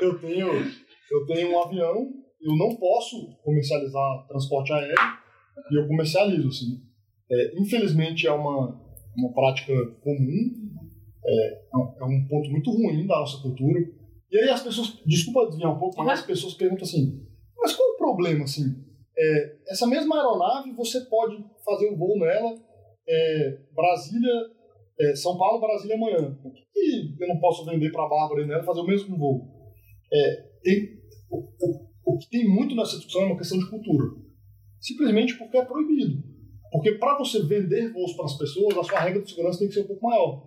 [0.00, 0.48] eu tenho
[1.10, 2.06] eu tenho um avião,
[2.40, 4.94] eu não posso comercializar transporte aéreo
[5.70, 6.82] e eu comercializo assim.
[7.30, 8.78] É, infelizmente é uma
[9.18, 10.70] uma prática comum,
[11.26, 11.62] é,
[12.00, 13.80] é um ponto muito ruim da nossa cultura.
[14.30, 17.26] E aí as pessoas, desculpa desviar um pouco, mas as pessoas perguntam assim,
[17.58, 18.84] mas qual o problema assim?
[19.20, 22.54] É, essa mesma aeronave você pode fazer um voo nela,
[23.08, 24.32] é, Brasília,
[25.00, 26.38] é, São Paulo, Brasília amanhã.
[26.40, 29.18] Por que, que eu não posso vender para a Bárbara e nela fazer o mesmo
[29.18, 29.48] voo?
[30.12, 30.98] É, tem,
[31.30, 34.06] o, o, o que tem muito nessa discussão é uma questão de cultura.
[34.80, 36.22] Simplesmente porque é proibido.
[36.70, 39.74] Porque para você vender voos para as pessoas, a sua regra de segurança tem que
[39.74, 40.44] ser um pouco maior.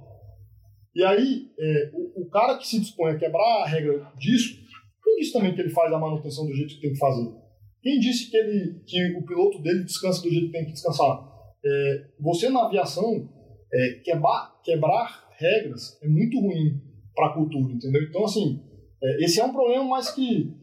[0.95, 4.59] E aí, é, o, o cara que se dispõe a quebrar a regra disso,
[5.03, 7.40] quem disse também que ele faz a manutenção do jeito que tem que fazer?
[7.81, 11.27] Quem disse que, ele, que o piloto dele descansa do jeito que tem que descansar?
[11.65, 13.29] É, você na aviação,
[13.73, 16.79] é, quebrar, quebrar regras é muito ruim
[17.15, 18.03] para a cultura, entendeu?
[18.03, 18.61] Então, assim,
[19.01, 20.53] é, esse é um problema, mas que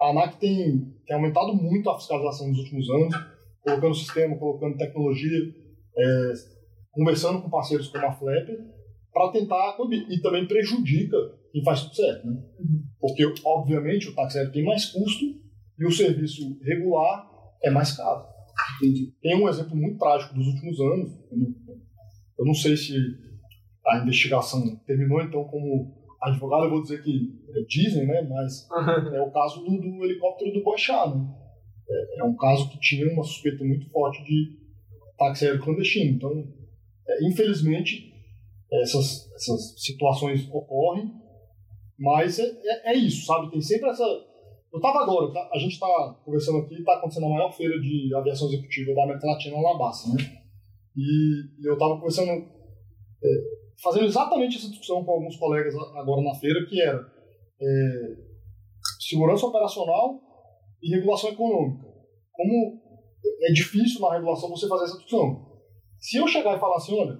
[0.00, 3.14] a ANAC tem, tem aumentado muito a fiscalização nos últimos anos,
[3.60, 5.54] colocando sistema, colocando tecnologia,
[5.96, 6.32] é,
[6.92, 8.56] conversando com parceiros como a Flapper,
[9.12, 10.06] para tentar coibir.
[10.08, 11.16] E também prejudica
[11.52, 12.40] quem faz tudo certo, né?
[13.00, 15.24] Porque, obviamente, o táxi aéreo tem mais custo
[15.78, 17.28] e o serviço regular
[17.62, 18.26] é mais caro.
[18.76, 19.12] Entendi.
[19.22, 21.12] Tem um exemplo muito trágico dos últimos anos.
[22.38, 22.94] Eu não, sei se
[23.86, 28.22] a investigação terminou, então, como advogado, eu vou dizer que é, dizem, né?
[28.22, 28.68] Mas
[29.14, 31.34] é o caso do, do helicóptero do Boixá, né?
[31.88, 34.58] É, é um caso que tinha uma suspeita muito forte de
[35.16, 36.16] táxi aéreo clandestino.
[36.16, 36.52] Então,
[37.08, 38.12] é, infelizmente,
[38.72, 41.10] essas, essas situações ocorrem,
[41.98, 43.50] mas é, é, é isso, sabe?
[43.50, 44.04] Tem sempre essa.
[44.72, 45.86] Eu tava agora, a gente está
[46.24, 50.12] conversando aqui, está acontecendo a maior feira de aviação executiva da América Latina, na Bassa,
[50.12, 50.38] né?
[50.94, 53.28] E, eu estava conversando, é,
[53.82, 58.16] fazendo exatamente essa discussão com alguns colegas agora na feira, que era é,
[59.00, 60.20] segurança operacional
[60.82, 61.86] e regulação econômica.
[62.32, 62.82] Como
[63.42, 65.46] é difícil na regulação você fazer essa discussão.
[65.98, 67.18] Se eu chegar e falar assim, olha,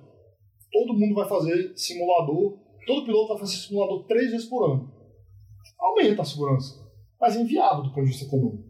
[0.70, 4.92] todo mundo vai fazer simulador, todo piloto vai fazer simulador três vezes por ano.
[5.78, 6.87] Aumenta a segurança,
[7.20, 8.64] mas é inviável do ponto de vista econômico.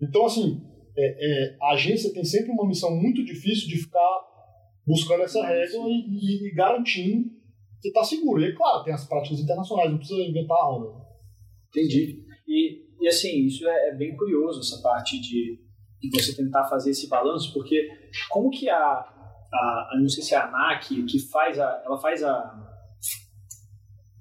[0.00, 0.62] Então, assim,
[0.96, 4.20] é, é, a agência tem sempre uma missão muito difícil de ficar
[4.86, 7.28] buscando essa regra e, e- e garantindo
[7.80, 8.42] que está seguro.
[8.42, 11.04] E, claro, tem as práticas internacionais, não precisa inventar a roda.
[11.68, 12.24] Entendi.
[12.46, 15.60] E, e assim, isso é, é bem curioso, essa parte de,
[16.00, 17.88] de você tentar fazer esse balanço, porque
[18.30, 21.98] como que a, a, a não sei se é a ANAC, que faz a, ela
[22.00, 22.67] faz a,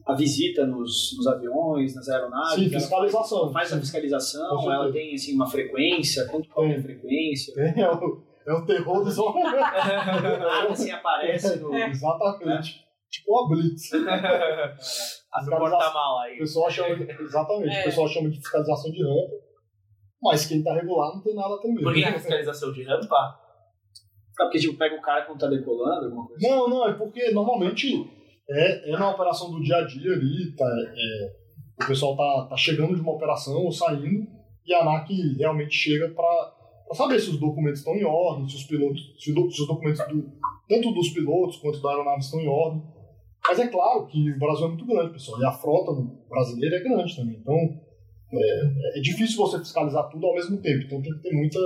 [0.08, 3.52] a visita nos, nos aviões, nas aeronaves, Sim, fiscalização.
[3.52, 6.82] Faz, faz a fiscalização, ela tem assim, uma frequência, quanto qual é a Tem.
[6.84, 9.52] frequência, É o, é o terror dos homens.
[9.52, 11.76] nada assim aparece no...
[11.76, 12.86] Exatamente.
[13.12, 13.92] tipo uma blitz.
[15.34, 16.38] A se porta mal O aí.
[16.38, 17.82] pessoal chama, exatamente, É.
[17.82, 19.34] o pessoal chama de fiscalização de rampa,
[20.24, 21.84] mas quem tá regular não tem nada temer.
[21.84, 23.40] Por que a fiscalização de rampa?
[24.40, 26.56] É porque, tipo, pega o cara quando tá decolando, alguma coisa assim.
[26.56, 28.10] Não, não, é porque normalmente
[28.50, 31.36] é, é na operação do dia a dia ali, tá, é,
[31.84, 34.28] o pessoal tá, tá chegando de uma operação ou saindo,
[34.66, 36.54] e a ANAC realmente chega para
[36.94, 40.00] saber se os documentos estão em ordem, se os pilotos, se, do- se os documentos
[40.08, 40.32] do-
[40.68, 42.82] tanto dos pilotos quanto da aeronave estão em ordem.
[43.48, 45.92] Mas é claro que o Brasil é muito grande, pessoal, e a frota
[46.30, 47.38] brasileira é grande também.
[47.38, 47.56] Então
[48.34, 51.60] é, é difícil você fiscalizar tudo ao mesmo tempo, então tem que ter muita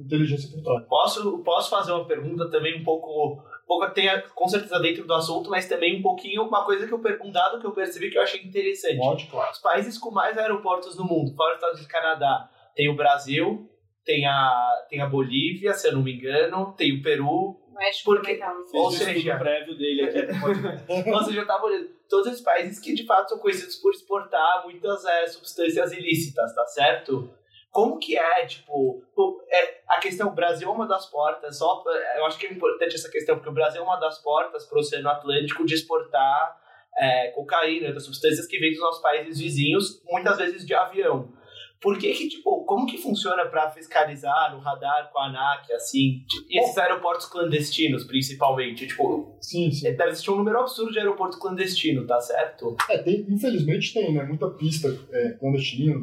[0.00, 0.84] inteligência por trás.
[0.88, 3.40] Posso, posso fazer uma pergunta também um pouco.
[3.68, 7.00] Pouco tem com certeza dentro do assunto, mas também um pouquinho uma coisa que eu
[7.22, 8.96] um dado que eu percebi que eu achei interessante.
[8.98, 9.52] Pode, claro.
[9.52, 12.96] Os países com mais aeroportos no mundo, fora os Estados Unidos e Canadá, tem o
[12.96, 13.70] Brasil,
[14.04, 17.56] tem a, tem a Bolívia, se eu não me engano, tem o Peru.
[17.74, 20.18] México Porque- tá Ou o seja- estudo prévio dele aqui.
[21.14, 24.64] Ou seja, eu tava olhando todos esses países que de fato são conhecidos por exportar
[24.64, 27.30] muitas é, substâncias ilícitas, tá certo?
[27.70, 31.82] Como que é, tipo, o- é, a questão, o Brasil é uma das portas, só,
[32.16, 34.76] eu acho que é importante essa questão, porque o Brasil é uma das portas para
[34.76, 36.56] o Oceano Atlântico de exportar
[36.98, 41.32] é, cocaína, das substâncias que vêm dos nossos países vizinhos, muitas vezes de avião.
[41.80, 46.24] Por que que, tipo, como que funciona para fiscalizar no radar com a ANAC, assim,
[46.50, 48.88] e esses aeroportos clandestinos, principalmente?
[48.88, 49.84] Tipo, Sim, sim.
[49.84, 52.76] deve existir um número absurdo de aeroporto clandestino, tá certo?
[52.90, 54.24] É, tem, infelizmente tem, né?
[54.24, 55.94] Muita pista é, clandestina,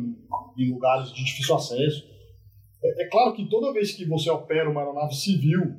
[0.57, 2.14] em lugares de difícil acesso.
[2.85, 5.75] É, é claro que toda vez que você opera uma aeronave civil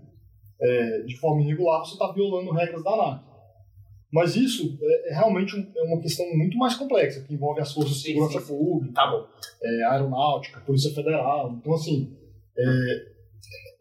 [0.60, 3.24] é, de forma irregular, você está violando regras da ANAC.
[4.12, 7.72] Mas isso é, é realmente um- é uma questão muito mais complexa, que envolve as
[7.72, 8.56] forças de segurança sim, sim.
[8.56, 9.26] pública, Tá
[9.62, 11.52] é, aeronáutica, Polícia Federal.
[11.58, 12.16] Então, assim,
[12.56, 12.64] é,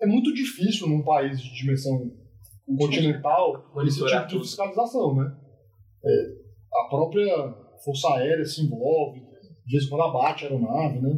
[0.02, 2.12] é muito difícil num país de dimensão
[2.78, 5.32] continental esse tipo de fiscalização, né?
[6.74, 9.22] A própria Força Aérea se envolve,
[9.66, 11.18] de vez em quando abate a aeronave, né?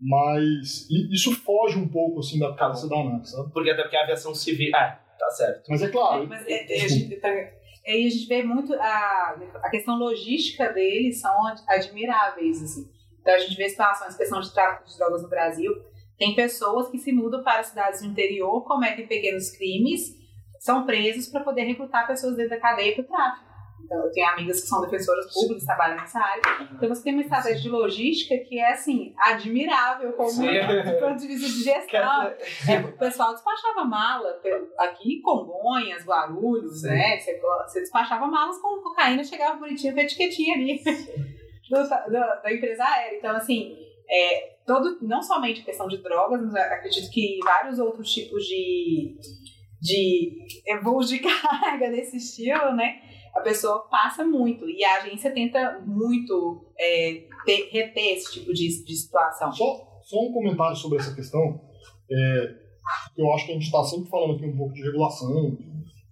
[0.00, 3.50] Mas isso foge um pouco, assim, da cabeça da ANAC, sabe?
[3.52, 4.70] Porque até porque a aviação civil.
[4.74, 5.68] Ah, tá certo.
[5.70, 6.26] Mas é claro...
[6.28, 10.70] Mas é, é, a gente tá- aí a gente vê muito a, a questão logística
[10.72, 12.88] deles são ad- admiráveis, assim.
[13.20, 15.72] Então a gente vê situações, questão de tráfico de drogas no Brasil,
[16.18, 20.14] tem pessoas que se mudam para cidades do interior, cometem pequenos crimes,
[20.60, 23.45] são presos para poder recrutar pessoas dentro da cadeia para o tráfico.
[23.84, 26.42] Então, eu tenho amigas que são defensoras públicas, trabalham nessa área.
[26.72, 31.26] Então, você tem uma estratégia de logística que é, assim, admirável, como do ponto de
[31.28, 32.22] vista de gestão.
[32.68, 34.40] É, o pessoal despachava mala
[34.78, 36.88] aqui em Congonhas, Guarulhos, Sim.
[36.88, 37.18] né?
[37.20, 40.82] Você, você despachava malas com cocaína, chegava bonitinho com a etiquetinha ali
[41.70, 43.18] do- do- da empresa aérea.
[43.18, 43.76] Então, assim,
[44.10, 49.16] é, todo, não somente questão de drogas, mas acredito que vários outros tipos de,
[49.80, 50.32] de
[50.66, 53.00] é, voos de carga desse estilo, né?
[53.36, 58.84] A pessoa passa muito e a agência tenta muito é, ter- reter esse tipo de,
[58.84, 59.52] de situação.
[59.52, 61.60] Só, só um comentário sobre essa questão.
[62.10, 62.54] É,
[63.18, 65.58] eu acho que a gente está sempre falando aqui um pouco de regulação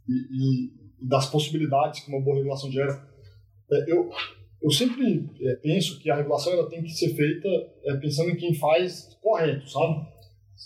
[0.08, 2.92] e- e das possibilidades que uma boa regulação gera.
[3.72, 4.10] É, eu,
[4.62, 7.48] eu sempre é, penso que a regulação ela tem que ser feita
[7.84, 10.06] é, pensando em quem faz correto, sabe?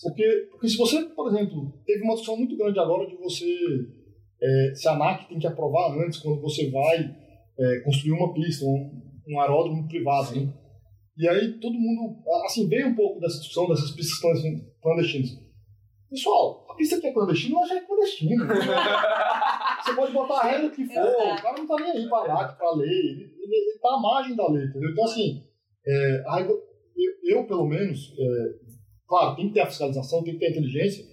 [0.03, 3.47] Porque, porque se você, por exemplo, teve uma discussão muito grande agora de você,
[4.43, 7.15] é, se a ANAC tem que aprovar antes, quando você vai
[7.59, 10.53] é, construir uma pista, um, um aeródromo privado, né?
[11.17, 15.31] E aí todo mundo, assim, veio um pouco dessa discussão dessas pistas clandestin- clandestinas.
[16.09, 18.47] Pessoal, a pista que é clandestina, ela já é clandestina.
[19.83, 22.49] Você pode botar a regra que for, o cara não tá nem aí pra lá,
[22.49, 24.91] pra lei, ele, ele, ele tá à margem da lei, entendeu?
[24.91, 25.43] Então, assim,
[25.87, 26.59] é, a eu,
[27.25, 28.25] eu, pelo menos, é,
[29.07, 31.05] claro, tem que ter a fiscalização, tem que ter a inteligência,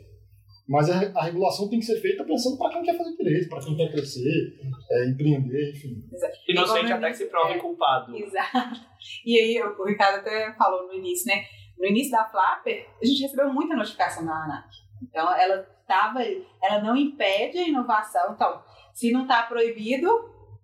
[0.67, 3.63] mas a, a regulação tem que ser feita pensando para quem quer fazer direito, para
[3.63, 6.03] quem quer crescer, é, empreender, enfim.
[6.47, 7.57] Inocente Igual até que se prove é.
[7.59, 8.15] culpado.
[8.17, 8.81] Exato.
[9.23, 11.43] E aí, o Ricardo até falou no início, né?
[11.77, 14.69] No início da Flapper, a gente recebeu muita notificação da ANAC.
[15.03, 16.23] Então, ela tava,
[16.63, 18.33] ela não impede a inovação.
[18.33, 18.61] Então,
[18.93, 20.07] se não está proibido,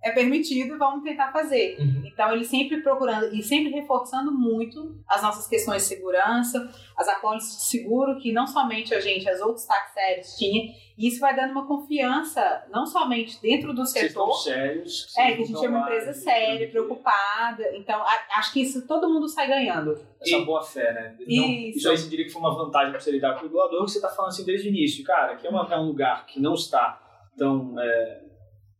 [0.03, 1.77] é permitido, vamos tentar fazer.
[1.79, 2.01] Uhum.
[2.05, 7.55] Então, ele sempre procurando e sempre reforçando muito as nossas questões de segurança, as apólices
[7.57, 10.73] de seguro, que não somente a gente, as outros taxéries tinham.
[10.97, 15.13] E isso vai dando uma confiança, não somente dentro do Vocês estão setor, sérios.
[15.17, 17.75] é, que a gente estão é uma empresa e- séria, e- preocupada.
[17.75, 19.91] Então, a- acho que isso todo mundo sai ganhando.
[20.19, 21.15] Essa E- boa fé, né?
[21.19, 21.77] Então, Isso.
[21.79, 23.91] isso aí você diria que foi uma vantagem para você lidar com o regulador, que
[23.91, 25.03] você está falando assim desde o início.
[25.03, 26.99] Cara, aqui é, uma- é um lugar que não está
[27.37, 27.79] tão.
[27.79, 28.30] é,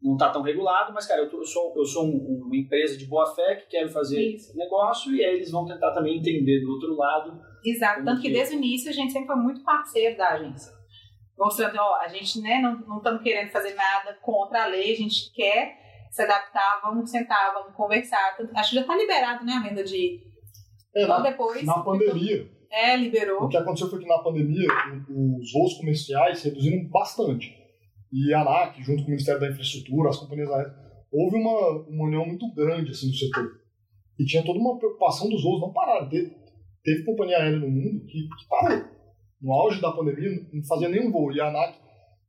[0.01, 2.97] não está tão regulado, mas, cara, eu, tô- eu sou, eu sou um- uma empresa
[2.97, 4.57] de boa fé que quero fazer Isso.
[4.57, 7.39] negócio e aí eles vão tentar também entender do outro lado.
[7.63, 8.03] Exato.
[8.03, 10.71] Tanto que que- desde o início a gente sempre foi muito parceiro da agência.
[11.37, 14.97] Mostrando, ó, a gente né, não não estamos querendo fazer nada contra a lei, a
[14.97, 15.75] gente quer
[16.11, 18.35] se adaptar, vamos sentar, vamos conversar.
[18.55, 20.19] Acho que já está liberado, né, a venda de.
[20.95, 21.63] É, Só na, depois.
[21.63, 23.43] na pandemia, É, liberou.
[23.43, 24.67] o que aconteceu foi que na pandemia
[25.09, 27.55] os voos comerciais reduziram bastante.
[28.11, 30.73] E a ANAC, junto com o Ministério da Infraestrutura, as companhias aéreas,
[31.11, 33.61] houve uma, uma união muito grande assim, do setor.
[34.19, 36.09] E tinha toda uma preocupação dos voos não pararam.
[36.09, 36.35] Teve,
[36.83, 38.83] teve companhia aérea no mundo que, que parou.
[39.41, 41.31] No auge da pandemia, não fazia nenhum voo.
[41.31, 41.79] E a ANAC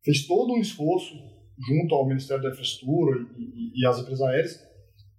[0.05, 1.15] fez todo um esforço
[1.69, 4.73] junto ao Ministério da Infraestrutura e, e, e às empresas aéreas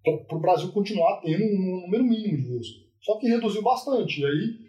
[0.04, 2.68] para o Brasil continuar tendo um número mínimo de voos.
[3.02, 4.22] Só que reduziu bastante.
[4.22, 4.64] E aí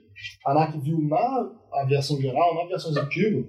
[0.46, 3.48] a ANAC viu na aviação geral, na aviação executiva,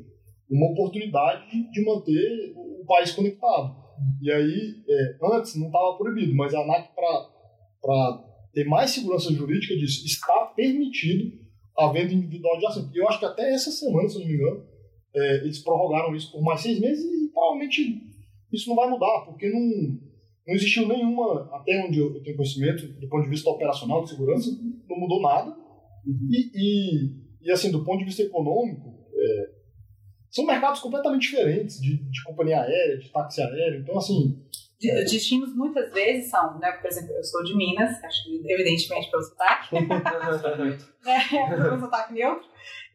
[0.50, 3.76] uma oportunidade de, manter o, país conectado.
[4.22, 9.76] E aí, é, antes não estava proibido, mas a ANAC, para ter mais segurança jurídica,
[9.76, 11.46] disse está permitido
[11.78, 12.90] a venda individual de assento.
[12.94, 14.64] E eu acho que até essa semana, se não me engano,
[15.16, 18.02] é, eles prorrogaram isso por mais seis meses e provavelmente
[18.54, 19.60] isso não vai mudar, porque não,
[20.48, 24.52] não existiu nenhuma, até onde eu tenho conhecimento, do ponto de vista operacional de segurança,
[24.88, 25.56] não mudou nada.
[26.06, 28.95] E, e, e, assim, do ponto de vista econômico,
[30.36, 33.80] são mercados completamente diferentes de, de companhia aérea, de táxi aéreo.
[33.82, 34.38] Então, assim,
[34.80, 36.74] De- Destinos muitas vezes são, né?
[36.74, 39.82] Por exemplo, eu sou de Minas, acho que evidentemente pelo sotaque, né?
[41.63, 42.45] pelo sotaque neutro.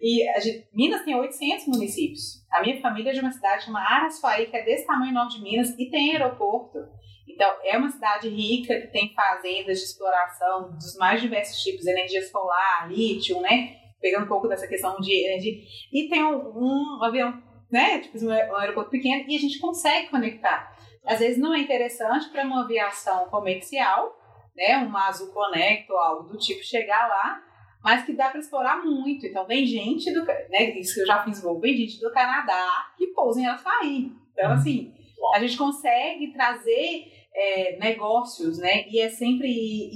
[0.01, 2.45] E a gente- Minas tem 800 municípios.
[2.53, 5.43] A minha família é de uma cidade chamada Araçuaí, que é desse tamanho norte de
[5.43, 6.79] Minas, e tem aeroporto.
[7.27, 12.23] Então, é uma cidade rica que tem fazendas de exploração dos mais diversos tipos, energia
[12.27, 13.77] solar, lítio, né?
[14.01, 15.61] Pegando um pouco dessa questão de energia.
[15.93, 17.99] E tem um, um avião, né?
[18.01, 20.75] Tipo, um aer- um aeroporto pequeno, e a gente consegue conectar.
[21.05, 24.17] Às vezes não é interessante para uma aviação comercial,
[24.57, 24.79] né?
[24.79, 27.43] Uma Azul Connect ou algo do tipo chegar lá,
[27.83, 29.27] mas que dá para explorar muito.
[29.27, 30.25] Então, vem gente do.
[30.25, 34.13] Né, isso que eu já fiz voo, vem gente do Canadá que pousa em Araçuaí.
[34.33, 34.93] Então, assim,
[35.35, 38.87] a gente consegue trazer é, negócios, né?
[38.89, 39.49] E é sempre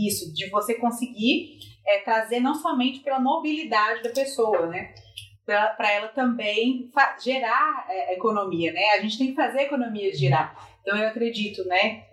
[0.06, 4.94] isso, de você conseguir é, trazer não somente pela mobilidade da pessoa, né?
[5.44, 6.90] Para ela também
[7.22, 8.80] gerar é, economia, né?
[8.96, 10.56] A gente tem que fazer a economia girar.
[10.80, 12.04] Então, eu acredito, né?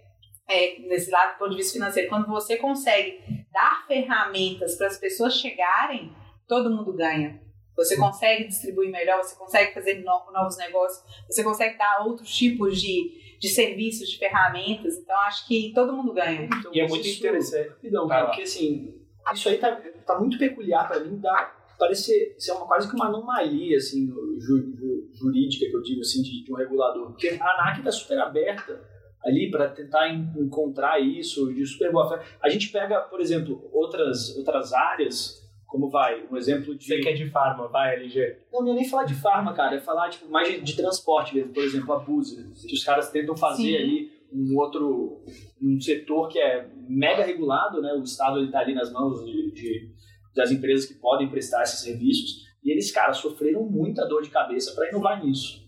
[0.50, 3.20] é, nesse lado do ponto de vista financeiro, quando você consegue
[3.54, 6.12] dar ferramentas para as pessoas chegarem,
[6.46, 7.40] todo mundo ganha.
[7.78, 12.82] Você consegue distribuir melhor, você consegue fazer no- novos negócios, você consegue dar outros tipos
[12.82, 14.98] de, de serviços, de ferramentas.
[14.98, 16.50] Então, acho que todo mundo ganha.
[16.74, 17.90] E é muito Isso- interessante.
[17.90, 18.26] Cara, lá.
[18.26, 18.94] porque assim,
[19.34, 23.08] isso aí tá, tá muito peculiar pra mim, dá, parece ser uma, quase que uma
[23.08, 27.08] anomalia, assim, no ju- ju- jurídica, que eu digo, assim, de, de um regulador.
[27.08, 28.82] Porque a ANAC tá super aberta
[29.24, 32.24] ali para tentar en- encontrar isso de super boa fé.
[32.42, 36.86] A gente pega, por exemplo, outras, outras áreas, como vai, um exemplo de...
[36.86, 38.38] Você que é de farma, vai, LG.
[38.52, 41.34] Não, não é nem falar de farma, cara, é falar tipo, mais de, de transporte
[41.36, 43.76] mesmo, por exemplo, a Busa, que os caras tentam fazer Sim.
[43.78, 45.24] ali um outro
[45.62, 47.94] um setor que é mega regulado, né?
[47.94, 49.92] O Estado está ali nas mãos de, de-
[50.36, 54.74] das empresas que podem prestar esses serviços e eles, cara, sofreram muita dor de cabeça
[54.74, 55.62] para inovar nisso.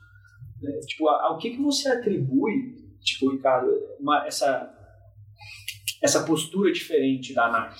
[0.61, 0.71] né?
[0.87, 4.71] Tipo, ao que, que você atribui, tipo, Ricardo, uma- essa,
[6.01, 7.75] essa postura diferente da ANAC?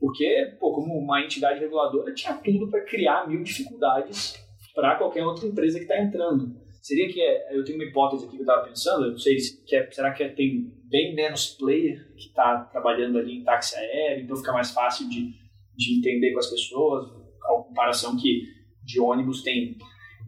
[0.00, 4.34] Porque, pô, como uma entidade reguladora, tinha tudo para criar mil dificuldades
[4.74, 6.56] para qualquer outra empresa que está entrando.
[6.84, 9.38] Seria que é, eu tenho uma hipótese aqui que eu estava pensando, eu não sei
[9.38, 13.42] se que é, será que é, tem bem menos player que está trabalhando ali em
[13.42, 15.32] táxi aéreo, então fica mais fácil de,
[15.74, 17.08] de entender com as pessoas,
[17.42, 18.42] a comparação que
[18.82, 19.78] de ônibus tem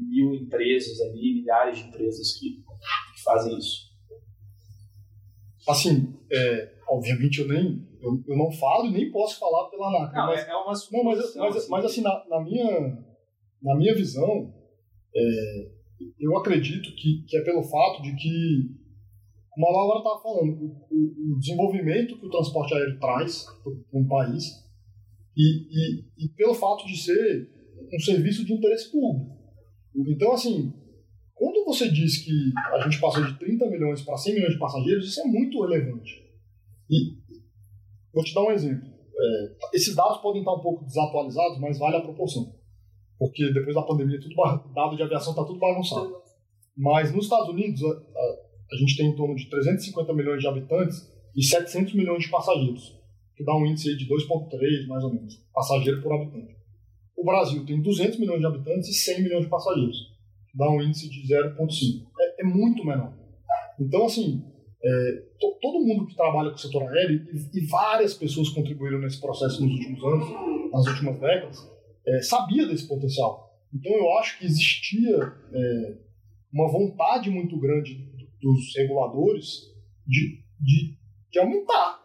[0.01, 3.91] mil empresas ali, milhares de empresas que, que fazem isso.
[5.69, 10.15] assim, é, obviamente eu nem eu, eu não falo e nem posso falar pela ANAC,
[10.15, 12.99] Não, mas é, é uma Não, mas, mas, mas assim, na, na minha,
[13.63, 14.55] na minha visão,
[15.15, 15.76] é,
[16.19, 18.71] eu acredito que, que é pelo fato de que,
[19.51, 24.01] como a Laura estava falando, o, o- o desenvolvimento que o transporte aéreo traz para
[24.01, 24.45] um país
[25.37, 27.51] e, e, e pelo fato de ser
[27.95, 29.35] um serviço de interesse público.
[30.09, 30.73] Então, assim,
[31.35, 35.07] quando você diz que a gente passou de 30 milhões para 100 milhões de passageiros,
[35.09, 36.13] isso é muito relevante.
[36.91, 37.17] E
[38.13, 38.87] vou te dar um exemplo.
[39.19, 42.55] É, esses dados podem estar um pouco desatualizados, mas vale a proporção.
[43.19, 44.35] Porque depois da pandemia, tudo
[44.75, 46.17] dado de aviação está tudo bagunçado.
[46.77, 48.37] Mas nos Estados Unidos, a, a-
[48.73, 52.95] a gente tem em torno de 350 milhões de habitantes e 700 milhões de passageiros,
[53.37, 56.55] que dá um índice de 2,3 mais ou menos, passageiro por habitante.
[57.17, 59.97] O Brasil tem 200 milhões de habitantes e 100 milhões de passageiros,
[60.51, 62.07] que dá um índice de 0,5.
[62.21, 63.15] É, é muito menor.
[63.81, 64.43] Então, assim,
[64.85, 68.99] é, to- todo mundo que trabalha com o setor aéreo, e, e várias pessoas contribuíram
[68.99, 71.71] nesse processo nos últimos anos, nas últimas décadas,
[72.07, 73.55] é, sabia desse potencial.
[73.75, 75.17] Então, eu acho que existia
[75.53, 75.99] é,
[76.53, 77.95] uma vontade muito grande
[78.41, 79.75] dos reguladores
[80.07, 80.97] de de,
[81.31, 82.01] de aumentar,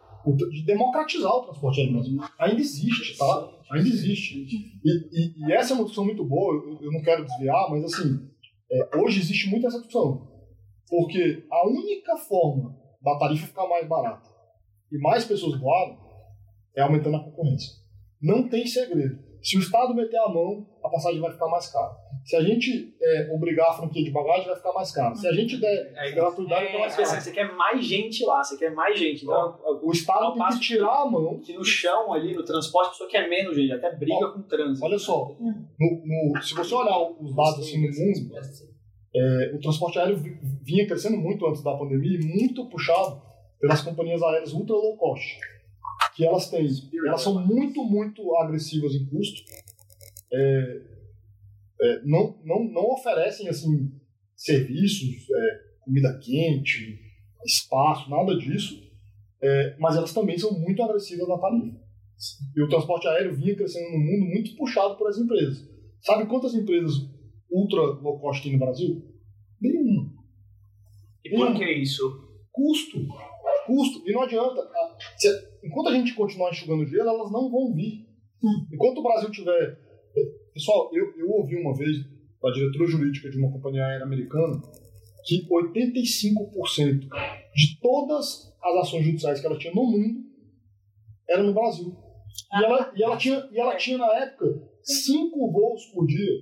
[0.50, 2.20] de democratizar o transporte aéreo.
[2.38, 3.50] Ainda existe, tá?
[3.72, 4.38] Ainda existe.
[4.38, 7.84] E, e, e essa é uma discussão muito boa, eu, eu não quero desviar, mas
[7.84, 8.28] assim,
[8.70, 10.30] é, hoje existe muito essa discussão.
[10.88, 14.28] Porque a única forma da tarifa ficar mais barata
[14.90, 15.96] e mais pessoas voarem
[16.76, 17.72] é aumentando a concorrência.
[18.20, 19.18] Não tem segredo.
[19.42, 21.90] Se o Estado meter a mão, a passagem vai ficar mais cara.
[22.24, 25.16] Se a gente é, obrigar a franquia de bagagem, vai ficar mais caro.
[25.16, 27.20] Se a gente der É, gratuidade, vai ficar mais assim, caro.
[27.20, 29.24] você quer mais gente lá, você quer mais gente.
[29.24, 31.40] Então, O Estado Ao tem que tirar a mão.
[31.40, 34.42] que no chão ali, no transporte, a pessoa quer menos gente, até briga com o
[34.44, 34.86] trânsito.
[34.86, 38.36] Olha só, no- no- se você olhar os dados assim no mundo,
[39.14, 43.20] é, o transporte aéreo vi- vinha crescendo muito antes da pandemia e muito puxado
[43.60, 45.38] pelas companhias aéreas ultra low cost,
[46.14, 46.66] que elas têm,
[47.06, 49.42] elas são muito, muito agressivas em custo,
[50.32, 50.82] é,
[51.80, 53.90] é, não, não, não oferecem assim
[54.36, 56.98] serviços, é, comida quente,
[57.44, 58.80] espaço, nada disso,
[59.42, 61.80] é, mas elas também são muito agressivas na tarifa.
[62.56, 65.68] E o transporte aéreo vinha crescendo no mundo muito puxado por as empresas.
[66.00, 66.94] Sabe quantas empresas
[67.50, 69.02] ultra low cost tem no Brasil?
[69.60, 70.12] Nenhuma.
[71.24, 72.02] E por que isso?
[72.52, 72.98] Custo.
[73.66, 74.08] Custo.
[74.08, 74.60] E não adianta.
[74.60, 78.06] a- se- enquanto a gente continuar enxugando gelo, elas não vão vir.
[78.72, 79.78] Enquanto o Brasil tiver.
[80.52, 81.98] Pessoal, eu, eu ouvi uma vez
[82.42, 84.60] da diretora jurídica de uma companhia aérea americana
[85.24, 87.08] que 85%
[87.54, 90.24] de todas as ações judiciais que ela tinha no mundo
[91.28, 91.96] eram no Brasil.
[92.52, 96.32] E ela, e ela, tinha, e ela tinha, na época, cinco voos por dia.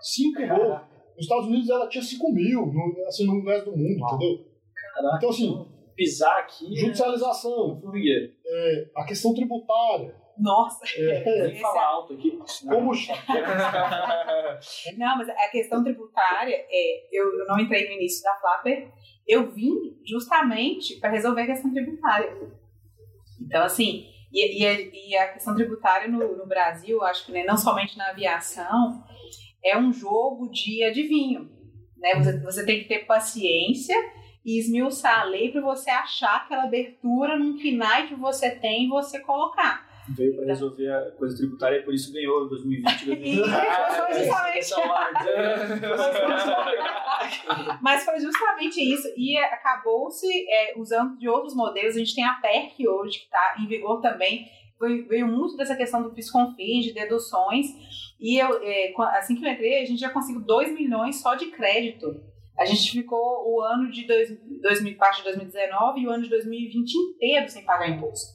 [0.00, 0.94] Cinco voos.
[1.16, 4.44] Nos Estados Unidos ela tinha 5 mil, no, assim, no resto do mundo, entendeu?
[4.74, 5.16] Caraca.
[5.16, 5.66] Então, assim,
[5.96, 8.32] Pisar aqui é judicialização, formigueiro.
[8.46, 10.84] é, a questão tributária, Nossa.
[10.96, 12.38] é, Nem falar alto aqui.
[12.66, 12.92] como
[14.96, 18.90] Não, mas a questão tributária, é, eu, eu não entrei no início da Flapper,
[19.26, 22.32] eu vim justamente para resolver a questão tributária.
[23.40, 27.44] Então, assim, e, e a, e a questão tributária no, no Brasil, acho que né,
[27.44, 29.04] não somente na aviação,
[29.64, 31.50] é um jogo de adivinho.
[31.96, 32.14] Né?
[32.16, 33.96] Você, você tem que ter paciência
[34.44, 38.88] e esmiuçar a lei para você achar aquela abertura num KNAI que você tem e
[38.88, 39.94] você colocar.
[40.08, 44.58] Veio para resolver a coisa tributária e por isso ganhou em 2020 E foi justamente
[44.58, 44.82] Esse é o
[47.80, 49.08] Mas foi justamente isso.
[49.16, 51.96] E acabou-se é, usando de outros modelos.
[51.96, 54.46] A gente tem a PERC hoje, que está em vigor também.
[55.08, 57.68] Veio, muito dessa questão do PisconFins, de deduções.
[58.20, 61.46] E eu, é, assim que eu entrei, a gente já conseguiu 2 milhões só de
[61.46, 62.20] crédito.
[62.58, 64.28] A gente ficou o ano de dois,
[64.62, 68.32] 2000, parte de 2019 e o ano de 2020 inteiro sem pagar imposto.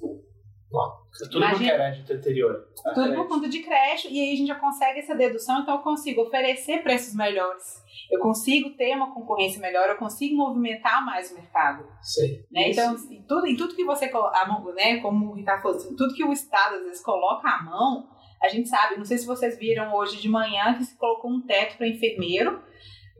[0.69, 2.67] Tudo porque Imagina- era de anterior.
[2.93, 5.81] Tudo por conta de crédito, e aí a gente já consegue essa dedução, então eu
[5.81, 7.83] consigo oferecer preços melhores.
[8.11, 11.85] Eu consigo ter uma concorrência melhor, eu consigo movimentar mais o mercado.
[12.01, 12.45] Sei.
[12.51, 12.69] Né?
[12.69, 15.95] Então, em tudo, em tudo que você a mão, né, como o Ricardo falou, assim,
[15.95, 18.07] tudo que o Estado às vezes coloca à mão,
[18.41, 21.41] a gente sabe, não sei se vocês viram hoje de manhã que se colocou um
[21.41, 22.61] teto para enfermeiro,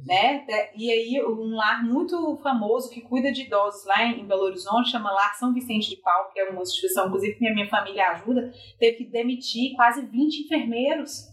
[0.05, 0.45] né?
[0.75, 5.11] E aí um lar muito famoso que cuida de idosos lá em Belo Horizonte, chama
[5.11, 8.53] Lar São Vicente de Paulo, que é uma instituição, inclusive, que a minha família ajuda,
[8.77, 11.28] teve que demitir quase 20 enfermeiros.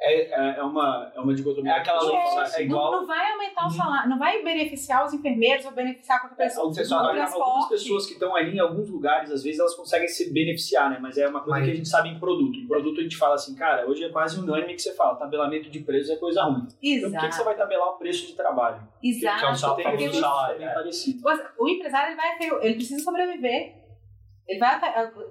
[0.00, 1.72] É, é, uma, é uma dicotomia.
[1.72, 5.12] É aquela é assim, igual- Não, não vai aumentar o salário, não vai beneficiar os
[5.12, 6.66] enfermeiros ou beneficiar qualquer pessoa.
[6.72, 10.08] você Algumas, só algumas pessoas que estão ali em alguns lugares, às vezes elas conseguem
[10.08, 10.98] se beneficiar, né?
[11.00, 12.56] Mas é uma coisa Mas- que a gente sabe em produto.
[12.58, 15.68] Em produto a gente fala assim, cara, hoje é quase unânime que você fala, tabelamento
[15.70, 16.66] de preços é coisa ruim.
[16.82, 17.44] Então por que, que você Exato.
[17.44, 18.80] vai tabelar o preço de trabalho?
[19.02, 19.38] Exato.
[19.38, 20.74] que é um Tem Porque um o salário, bem é.
[20.74, 21.20] parecido.
[21.58, 23.85] O empresário ele vai ter, ele precisa sobreviver.
[24.48, 24.80] Ele vai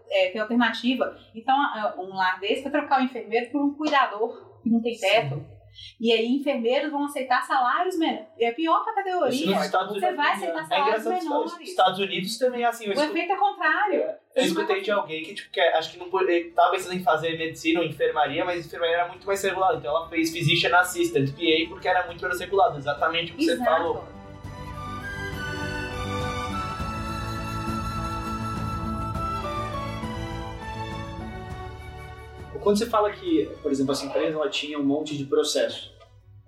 [0.10, 1.18] é, ter alternativa.
[1.34, 1.56] Então,
[1.98, 5.46] um lar desse vai trocar o enfermeiro por um cuidador que não tem teto.
[6.00, 8.28] E aí, enfermeiros vão aceitar salários menores.
[8.40, 9.32] É pior para a categoria.
[9.58, 11.52] Você vai aceitar É salários engraçado que menores.
[11.52, 12.88] nos Estados Unidos também é assim.
[12.88, 14.04] O escuto- efeito é contrário.
[14.36, 17.04] Eu escutei de alguém que, tipo, que acho que não pode- ele tava pensando em
[17.04, 19.78] fazer medicina ou enfermaria, mas enfermaria era muito mais regulado.
[19.78, 22.78] Então ela fez Physician Assistant, PA, porque era muito menos regulado.
[22.78, 24.04] Exatamente o que você falou.
[32.66, 35.94] Quando você fala que, por exemplo, essa empresa ela tinha um monte de processo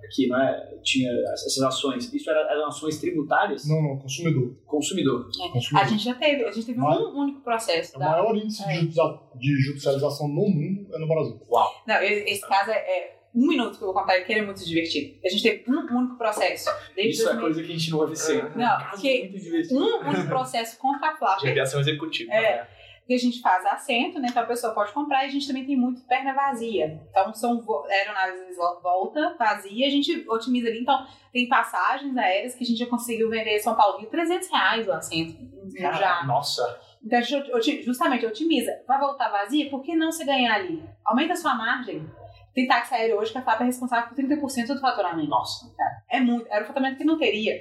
[0.03, 0.77] aqui, não é?
[0.83, 2.11] Tinha essas ações.
[2.13, 3.67] Isso era, eram ações tributárias?
[3.67, 4.55] Não, não, consumidor.
[4.65, 5.29] Consumidor.
[5.45, 5.89] A consumidor.
[5.89, 7.95] gente já teve, a gente teve Mas- um único processo.
[7.95, 9.37] O da- maior índice de É.
[9.37, 11.39] de judicialização no mundo é no Brasil.
[11.87, 14.45] Não, e- esse caso é, é um minuto que eu vou contar, que ele é
[14.45, 15.19] muito divertido.
[15.23, 16.69] A gente teve um único processo.
[16.95, 18.57] Desde Isso é 2000 coisa que a gente não vai ver sempre.
[18.57, 19.31] Não, Caso porque
[19.71, 21.51] um único processo contra a De Flávia.
[21.51, 22.33] aviação executiva.
[22.33, 22.41] É.
[22.41, 22.67] né?
[23.07, 24.27] Que a gente faz assento, né?
[24.29, 27.01] Então a pessoa pode comprar e a gente também tem muito perna vazia.
[27.09, 30.81] Então são aeronaves volta vazia, a gente otimiza ali.
[30.81, 34.49] Então tem passagens aéreas que a gente já conseguiu vender em São Paulo Rio 300
[34.49, 35.37] reais o assento.
[35.73, 36.23] Já.
[36.25, 36.81] Nossa.
[37.01, 37.21] Então a
[37.61, 38.71] gente justamente otimiza.
[38.85, 39.69] Vai voltar vazia?
[39.69, 40.83] Por que não você ganhar ali?
[41.05, 42.05] Aumenta a sua margem.
[42.53, 45.29] Tem táxi aéreo hoje que a FAP é responsável por 30% do faturamento.
[45.29, 45.73] Nossa.
[46.09, 46.47] É muito.
[46.49, 47.53] Era o faturamento que não teria.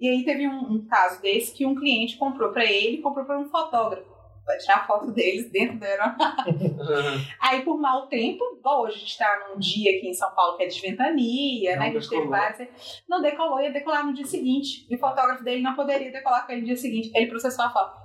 [0.00, 3.38] E aí teve um, um caso desse que um cliente comprou para ele, comprou para
[3.38, 4.17] um fotógrafo.
[4.48, 7.26] Vai tirar foto deles dentro da aeronave.
[7.38, 10.56] aí, por mau tempo, bom, hoje a gente está num dia aqui em São Paulo
[10.56, 11.90] que é de ventania, Não né?
[11.90, 12.40] Que a gente teve decolou.
[12.40, 13.02] vários.
[13.06, 14.86] Não decolou, ia decolar no dia seguinte.
[14.90, 17.10] E o fotógrafo dele não poderia decolar com ele no dia seguinte.
[17.14, 17.98] Ele processou a foto.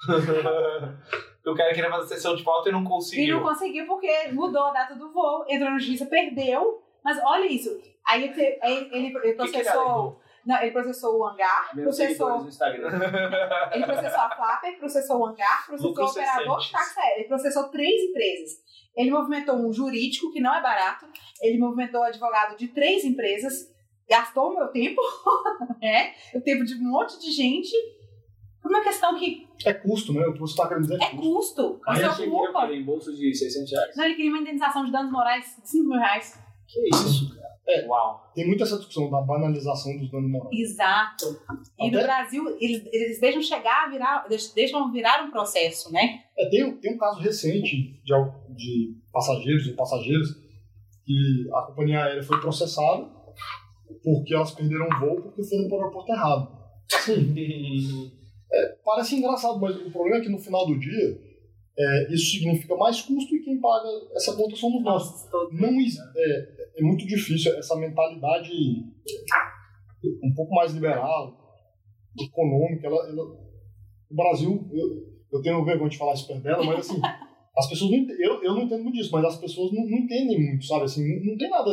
[1.46, 3.36] o cara queria fazer sessão de foto e não E conseguiu.
[3.40, 6.82] não conseguiu porque mudou a data do voo, entrou na justiça, perdeu.
[7.04, 7.68] Mas olha isso.
[8.06, 8.24] Aí
[8.62, 10.19] ele, ele processou.
[10.46, 12.06] Não, ele processou o hangar, processou.
[12.06, 12.90] seguidores no Instagram.
[13.72, 17.18] Ele processou a Flapper, processou o hangar, processou o operador de táxi aéreo.
[17.18, 18.50] Ele processou três empresas.
[18.96, 21.06] Ele movimentou um jurídico, que não é barato.
[21.42, 23.70] Ele movimentou advogado de três empresas.
[24.08, 25.00] Gastou o meu tempo,
[25.80, 26.14] né?
[26.34, 27.70] O tempo de um monte de gente.
[28.60, 30.26] Por uma questão que É custo, né?
[30.26, 31.22] O que você está querendo dizer é é custo.
[31.22, 31.80] custo.
[31.86, 33.96] Aí Isso eu é achei que reembolso de 600 reais.
[33.96, 36.38] Não, ele queria uma indenização de danos morais de 5 mil reais.
[36.72, 37.50] Que isso, cara?
[37.68, 37.86] É.
[37.86, 38.30] Uau.
[38.34, 40.58] Tem muito essa discussão da banalização dos danos morais.
[40.58, 41.24] Exato.
[41.78, 46.20] E no Brasil, eles, eles deixam chegar a virar, deixam- virar um processo, né?
[46.36, 50.28] É, tem, tem um caso recente de, de passageiros e passageiras
[51.04, 53.08] que a companhia aérea foi processada
[54.02, 56.60] porque elas perderam o voo porque foram para o aeroporto errado.
[56.88, 57.34] Sim,
[58.84, 61.20] parece engraçado, mas o problema é que no final do dia
[61.78, 65.28] é, isso significa mais custo e quem paga essa conta somos nós.
[65.52, 65.68] Não
[66.16, 68.50] é, é muito difícil essa mentalidade
[70.24, 71.36] um pouco mais liberal,
[72.18, 72.86] econômica.
[72.86, 73.50] Ela, ela-
[74.10, 77.00] o Brasil, eu, eu tenho vergonha de falar isso perto dela, mas assim,
[77.56, 80.40] as pessoas não, eu, eu não entendo muito disso, mas as pessoas não, não entendem
[80.50, 80.84] muito, sabe?
[80.84, 81.70] Assim, não, não tem nada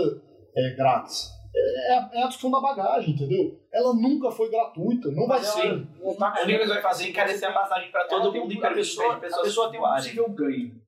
[0.55, 1.29] é, grátis.
[1.55, 3.59] É, é a, é a discussão da bagagem, entendeu?
[3.73, 5.61] Ela nunca foi gratuita, não vai ser.
[5.67, 8.61] A única coisa que vai fazer encarecer a passagem pra todo mundo um- e a
[8.61, 10.81] permitir pessoa, a pessoa tem um possível ganho.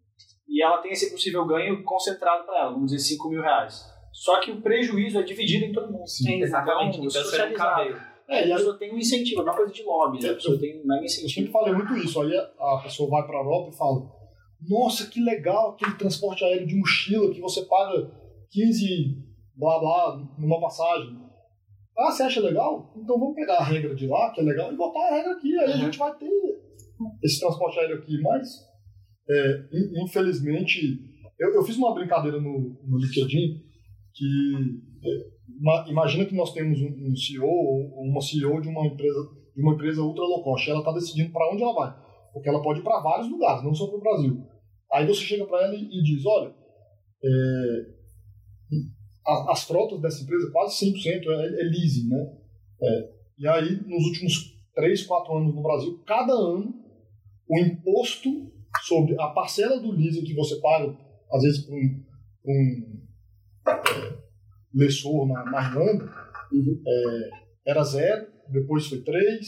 [0.48, 3.84] E ela tem esse possível ganho concentrado para ela, vamos dizer 5 mil reais.
[4.22, 6.06] Só que o prejuízo é dividido em todo mundo.
[6.08, 6.42] Sim.
[6.42, 6.98] Exatamente.
[6.98, 7.76] Então, Então você não socializado.
[7.94, 8.06] cabe.
[8.28, 10.30] É, É, e a a- pessoa tem um incentivo, é uma coisa de lobby, né?
[10.30, 11.30] a pessoa tem um mega Eu incentivo.
[11.34, 12.22] sempre falei muito isso.
[12.22, 14.12] Aí a, a pessoa vai para a Europa e fala:
[14.68, 18.12] Nossa, que legal aquele transporte aéreo de mochila que você paga
[18.52, 18.86] 15
[19.56, 21.18] blá blá numa passagem.
[21.98, 22.94] Ah, você acha legal?
[22.98, 25.58] Então vamos pegar a regra de lá, que é legal, e botar a regra aqui.
[25.58, 25.82] Aí a Uhum.
[25.86, 26.30] gente vai ter
[27.24, 28.22] esse transporte aéreo aqui.
[28.22, 28.48] Mas,
[29.30, 30.80] é, in- infelizmente,
[31.40, 33.69] eu, eu fiz uma brincadeira no, no LinkedIn
[34.20, 35.12] que é,
[35.62, 39.74] ima- imagina que nós temos um, CEO ou uma CEO de uma empresa de uma
[39.74, 40.70] empresa ultra low cost.
[40.70, 41.94] Ela está decidindo para onde ela vai,
[42.34, 44.44] porque ela pode ir para vários lugares, não só para o Brasil.
[44.92, 46.54] Aí você chega para ela e, diz, olha,
[47.24, 47.30] é,
[49.52, 52.38] as frotas dessa empresa quase 100% é, é leasing, né?
[52.82, 53.10] É,
[53.40, 54.34] e aí nos últimos
[54.76, 56.74] 3, 4 anos no Brasil, cada ano
[57.50, 58.30] o imposto
[58.84, 60.96] sobre a parcela do leasing que você paga,
[61.32, 62.04] às vezes para um,
[62.46, 62.99] um
[64.74, 66.06] lessor na, na Irlanda,
[66.88, 67.30] é,
[67.72, 69.48] era zero, depois foi 3,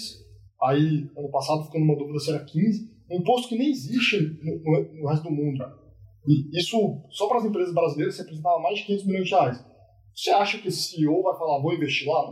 [0.63, 4.59] aí ano passado ficou numa dúvida se era 15, um imposto que nem existe no,
[4.63, 5.63] no- no resto do mundo.
[6.27, 6.77] E isso,
[7.09, 9.65] só para as empresas brasileiras, representava mais de 500 milhões de reais.
[10.15, 12.29] Você acha que esse CEO vai falar, vou investir lá?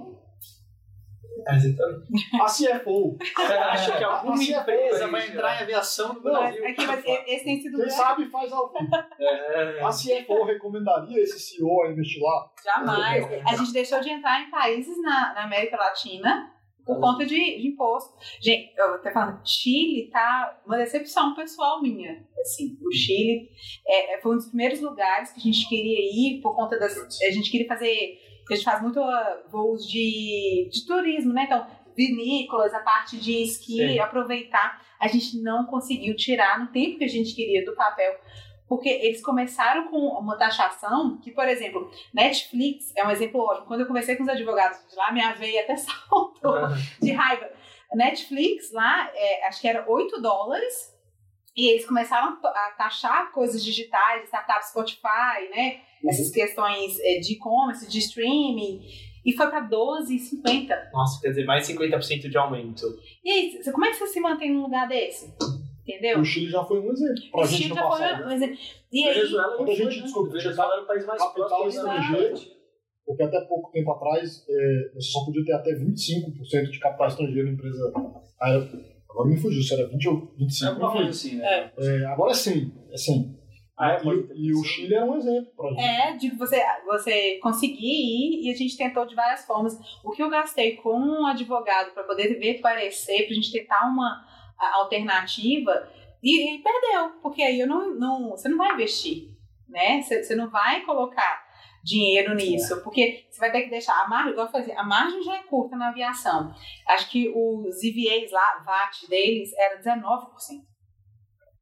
[1.38, 2.44] Não.
[2.44, 3.18] A CFO.
[3.18, 6.66] Você acha que alguma é empresa feio, vai entrar em aviação no Brasil?
[6.68, 7.94] aqui, mas esse tem sido Quem grande.
[7.94, 8.96] sabe faz ao vivo.
[9.20, 9.82] É.
[9.82, 12.52] A CFO recomendaria esse CEO a investir lá?
[12.64, 13.26] Jamais.
[13.46, 16.54] A gente deixou de entrar em países na, na América Latina
[16.90, 18.16] por conta de, de imposto.
[18.42, 22.26] Gente, eu até falando, Chile tá uma decepção pessoal minha.
[22.42, 23.50] Assim, o Chile
[23.86, 26.98] é, é, foi um dos primeiros lugares que a gente queria ir por conta das.
[26.98, 28.18] A gente queria fazer.
[28.54, 31.44] A gente faz muito ah, voos de, de turismo, né?
[31.44, 34.00] Então, vinícolas, a parte de esqui, Sim.
[34.00, 34.82] aproveitar.
[35.00, 38.18] A gente não conseguiu tirar no tempo que a gente queria do papel.
[38.68, 43.66] Porque eles começaram com uma taxação que, por exemplo, Netflix é um exemplo ótimo.
[43.66, 46.54] Quando eu conversei com os advogados de lá, minha veia até saltou
[47.02, 47.50] de raiva.
[47.94, 50.96] Netflix lá, é, acho que era 8 dólares,
[51.60, 55.82] e eles começaram a taxar coisas digitais, startup Spotify, né?
[56.08, 58.80] Essas questões é, de e-commerce, de streaming,
[59.26, 60.70] e foi para 12,50.
[60.94, 62.86] Nossa, quer dizer, mais 50% de aumento.
[63.24, 65.34] E aí, como é que você se mantém num lugar desse?
[65.86, 66.20] Entendeu?
[66.20, 68.26] O Chile já foi um exemplo pra O gente Chile já foi passado.
[68.28, 68.58] um exemplo.
[68.92, 70.02] E aí, Venezuela Quando a gente foi, né?
[70.04, 72.60] descobriu Venezuela era o país mais capital estrangeiro.
[73.06, 77.50] Porque até pouco tempo atrás, é, você só podia ter até 25% de capital estrangeiro
[77.50, 77.92] em empresa
[78.40, 78.70] aérea.
[79.10, 80.72] Agora me fugiu, se era 20 ou 25.
[80.72, 81.10] É coisa enfim.
[81.10, 81.72] assim, né?
[81.78, 82.74] É, agora é 100.
[82.92, 83.40] É 100.
[83.78, 84.64] Ah, é, e, e o.
[84.64, 85.82] Chile era um exemplo pra gente.
[85.82, 89.74] É, de você, você conseguir ir e a gente tentou de várias formas.
[90.04, 94.22] O que eu gastei com um advogado para poder ver parecer, pra gente tentar uma
[94.60, 95.88] a- alternativa,
[96.22, 99.30] e, e perdeu, porque aí eu não, não, você não vai investir,
[99.70, 100.02] né?
[100.02, 101.48] Você, você não vai colocar
[101.84, 105.24] dinheiro nisso, porque você vai ter que deixar a margem, igual eu falei, a margem
[105.24, 106.54] já é curta na aviação.
[106.88, 110.28] Acho que os EVAs lá, VAT deles, era 19%.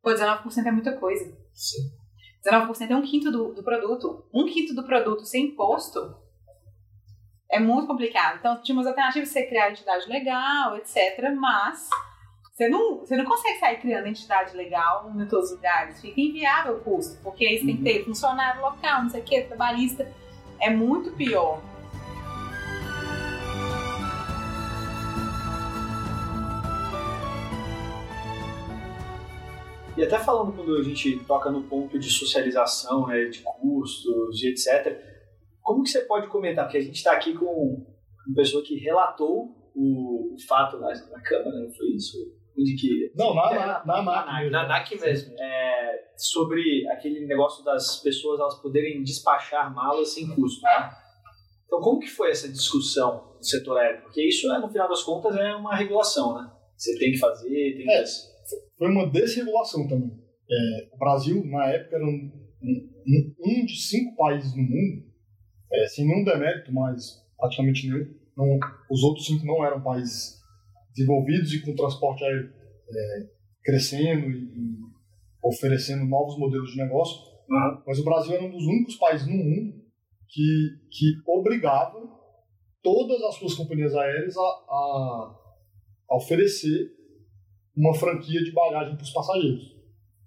[0.02, 1.38] Pô, 19% é muita coisa.
[1.54, 1.90] Sim.
[2.46, 4.28] 19% é um quinto do, do produto.
[4.34, 6.00] Um quinto do produto sem imposto
[7.50, 8.38] é muito complicado.
[8.40, 11.34] Então, tinha umas alternativas de você criar entidade legal, etc.
[11.36, 11.90] Mas
[12.58, 16.02] você não, você não consegue sair criando entidade legal em todos os lugares.
[16.02, 19.24] Fica inviável o custo, porque aí você tem que ter funcionário local, não sei o
[19.24, 20.12] que, trabalhista.
[20.60, 21.62] É muito pior.
[29.96, 34.48] E até falando quando a gente toca no ponto de socialização, né, de custos e
[34.48, 35.00] etc.
[35.62, 36.66] Como que você pode comentar?
[36.66, 41.22] Porque a gente está aqui com uma pessoa que relatou o, o fato na, na
[41.22, 42.18] Câmara, não foi isso?
[42.58, 44.50] De que, Não, na, É, na, na.
[44.50, 45.36] Na NAC mesmo.
[45.40, 50.92] é, sobre aquele negócio das pessoas elas poderem despachar malas sem custo, né?
[51.68, 54.02] Então, como que foi essa discussão no setor aéreo?
[54.02, 56.52] Porque isso, é, no final das contas, é uma regulação, né?
[56.76, 57.92] Você tem que fazer, tem que...
[57.92, 58.04] É.
[58.78, 60.12] Foi uma desregulação também.
[60.50, 62.32] É, o Brasil, na época, era um,
[62.64, 65.04] um, um de cinco países no mundo,
[65.72, 68.16] é, sem nenhum demérito, mas praticamente nenhum.
[68.36, 68.58] Não,
[68.90, 70.38] os outros cinco não eram países
[70.98, 72.52] desenvolvidos e com transporte aéreo
[72.90, 73.30] é,
[73.64, 74.78] crescendo e, e
[75.44, 77.22] oferecendo novos modelos de negócio.
[77.50, 77.84] Uhum.
[77.86, 79.74] Mas o Brasil era um dos únicos países no mundo
[80.28, 82.00] que, que obrigava
[82.82, 85.36] todas as suas companhias aéreas a, a,
[86.10, 86.92] a oferecer
[87.76, 89.78] uma franquia de bagagem para os passageiros.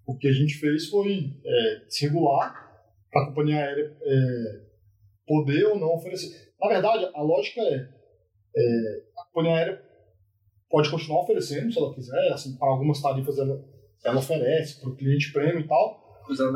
[0.06, 2.54] O que a gente fez foi é, se regular
[3.10, 4.70] para a companhia aérea é,
[5.26, 6.52] poder ou não oferecer.
[6.60, 7.88] Na verdade, a lógica é,
[8.56, 9.89] é, a companhia aérea
[10.70, 13.62] pode continuar oferecendo, se ela quiser, assim, para algumas tarifas ela,
[14.04, 16.00] ela oferece, para o cliente prêmio e tal,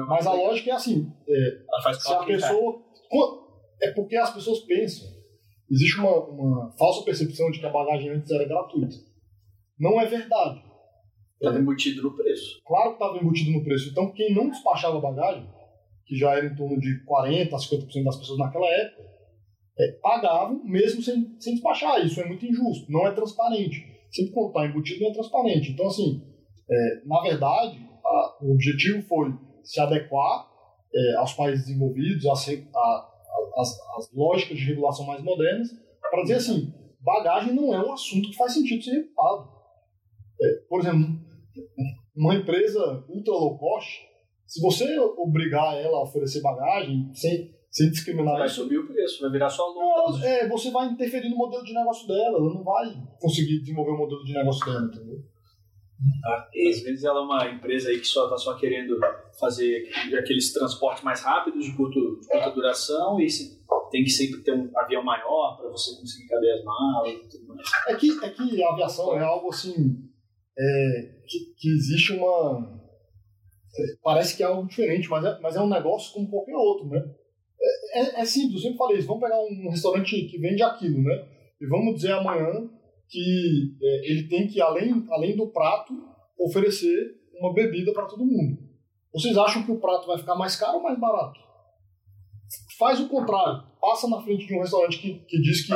[0.09, 2.83] mas a lógica é assim, é, Ela faz se a pessoa.
[3.83, 5.09] É porque as pessoas pensam.
[5.71, 8.95] Existe uma, uma falsa percepção de que a bagagem antes era gratuita.
[9.79, 10.63] Não é verdade.
[11.35, 12.63] Estava embutido no preço.
[12.65, 13.91] Claro que estava embutido no preço.
[13.91, 15.47] Então, quem não despachava bagagem,
[16.07, 19.03] que já era em torno de 40% a 50% das pessoas naquela época,
[19.79, 22.05] é, pagavam mesmo sem, sem despachar.
[22.07, 22.91] Isso é muito injusto.
[22.91, 23.94] Não é transparente.
[24.15, 25.73] Sempre quando está embutido, é transparente.
[25.73, 26.23] Então, assim,
[26.71, 29.33] é, na verdade, a- o objetivo foi
[29.65, 30.53] se adequar
[30.97, 35.69] é, aos países desenvolvidos, às lógicas de regulação mais modernas,
[36.01, 39.49] para dizer assim, bagagem não é um assunto que faz sentido ser regulado.
[40.41, 41.19] É, por exemplo,
[42.15, 44.03] uma empresa ultra low cost,
[44.47, 49.33] se você obrigar ela a oferecer bagagem sem, sem discriminar Vai subir o preço, vai
[49.33, 50.25] virar só não, lucro.
[50.25, 52.87] é, você vai interferir no modelo de negócio dela, ela não vai
[53.21, 55.19] conseguir desenvolver o modelo de negócio dela, entendeu?
[56.25, 58.99] Às vezes ela é uma empresa aí que só está só querendo
[59.39, 63.61] fazer aqueles transportes mais rápidos, de, curto, de curta duração, e se,
[63.91, 67.47] tem que sempre ter um avião maior para você conseguir caber as malas e tudo
[67.49, 67.69] mais.
[67.89, 69.99] É que, é que a aviação é algo assim.
[70.59, 72.73] é, que, que existe uma.
[74.03, 77.03] Parece que é algo diferente, mas é, mas é um negócio como qualquer outro, né?
[77.61, 79.07] É, é, é simples, eu sempre falei isso.
[79.07, 81.29] Vamos pegar um restaurante que vende aquilo, né?
[81.61, 82.69] E vamos dizer amanhã
[83.09, 85.95] que é, ele tem que, além, além do prato,
[86.39, 88.59] oferecer uma bebida para todo mundo.
[89.13, 91.39] Vocês acham que o prato vai ficar mais caro ou mais barato?
[92.79, 93.63] Faz o contrário.
[93.81, 95.73] Passa na frente de um restaurante que, que diz que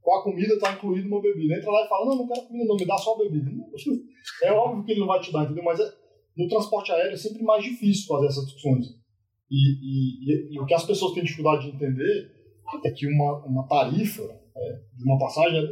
[0.00, 1.54] com a comida está incluído uma bebida.
[1.54, 3.50] Entra lá e fala, não, não quero comida não, me dá só a bebida.
[4.42, 5.62] É óbvio que ele não vai te dar, entendeu?
[5.62, 5.92] Mas é,
[6.34, 8.86] no transporte aéreo é sempre mais difícil fazer essas discussões.
[9.54, 12.30] E, e- e- o que as pessoas têm dificuldade de entender
[12.84, 15.70] é que uma, uma tarifa é, de uma passagem, ela,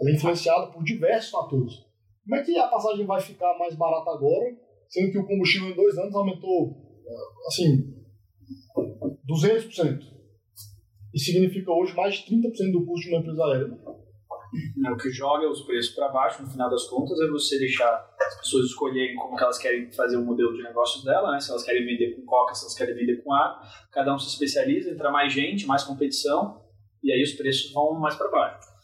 [0.00, 1.74] ela é influenciada por diversos fatores.
[2.24, 4.56] Como é que a passagem vai ficar mais barata agora,
[4.88, 7.94] sendo que o combustível em dois anos aumentou, eh, assim,
[9.28, 10.00] 200%?
[11.12, 13.78] E significa hoje mais de 30% do custo de uma empresa aérea.
[14.76, 18.06] Né, O que joga os preços para baixo, no final das contas, é você deixar
[18.20, 21.40] as pessoas escolherem como que elas querem fazer o modelo de negócios dela, né?
[21.40, 23.62] se elas querem vender com coca, se elas querem vender com água.
[23.90, 26.62] Cada um se especializa, entra mais gente, mais competição,
[27.02, 28.74] e aí os preços vão mais para baixo.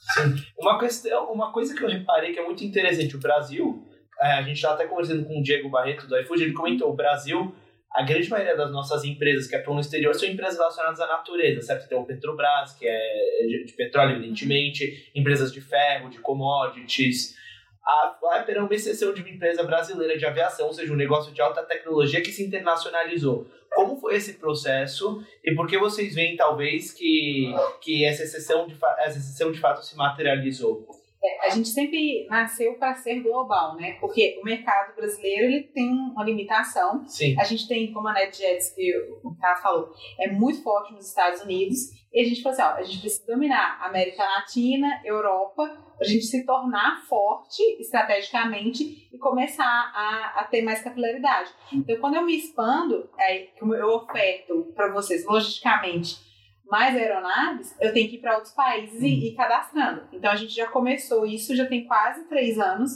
[0.59, 3.87] Uma, questão, uma coisa que eu reparei que é muito interessante, o Brasil,
[4.21, 6.97] é, a gente estava até conversando com o Diego Barreto do iFood, ele comentou, o
[6.97, 7.55] Brasil,
[8.01, 11.61] a grande maioria das nossas empresas que atuam no exterior são empresas relacionadas à natureza,
[11.61, 11.87] certo?
[11.87, 17.37] Tem o Petrobras, que é de, de petróleo, evidentemente, empresas de ferro, de commodities.
[17.85, 21.31] a Flapper é uma exceção de uma empresa brasileira de aviação, ou seja, um negócio
[21.35, 23.47] de alta tecnologia que se internacionalizou.
[23.75, 28.77] Como foi esse processo e por que vocês veem, talvez, que, que essa, exceção de,
[29.01, 31.00] essa exceção de fato se materializou?
[31.23, 33.99] É, a gente sempre nasceu para ser global, né?
[34.01, 37.07] Porque o mercado brasileiro ele tem uma limitação.
[37.07, 37.39] Sim.
[37.39, 38.91] A gente tem, como a NetJets, que
[39.23, 41.91] o Carlos falou, é muito forte nos Estados Unidos.
[42.13, 46.11] E a gente falou assim: ó, a gente precisa dominar América Latina, Europa, para a
[46.11, 51.51] gente se tornar forte estrategicamente e começar a, a ter mais capilaridade.
[51.71, 56.30] Então, quando eu me expando, é, eu oferto para vocês logisticamente
[56.71, 60.07] mais aeronaves, eu tenho que ir para outros países e ir cadastrando.
[60.13, 62.93] Então a gente já começou isso, já tem quase três anos,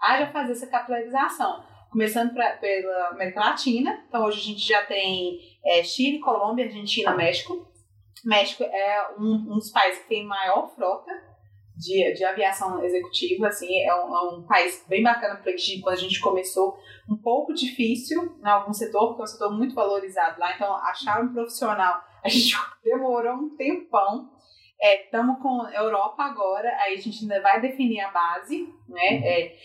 [0.00, 1.62] a já fazer essa capilarização.
[1.90, 7.14] Começando pra, pela América Latina, então hoje a gente já tem é, Chile, Colômbia, Argentina,
[7.14, 7.66] México.
[8.24, 11.10] México é um, um dos países que tem maior frota
[11.78, 15.52] de, de aviação executiva, assim, é um, é um país bem bacana para
[15.82, 16.76] quando a gente começou,
[17.08, 21.22] um pouco difícil em algum setor, porque é um setor muito valorizado lá, então achar
[21.22, 24.30] um profissional a gente demorou um tempão.
[24.80, 29.10] Estamos é, com Europa agora, aí a gente ainda vai definir a base, né?
[29.10, 29.24] Uhum.
[29.24, 29.56] É,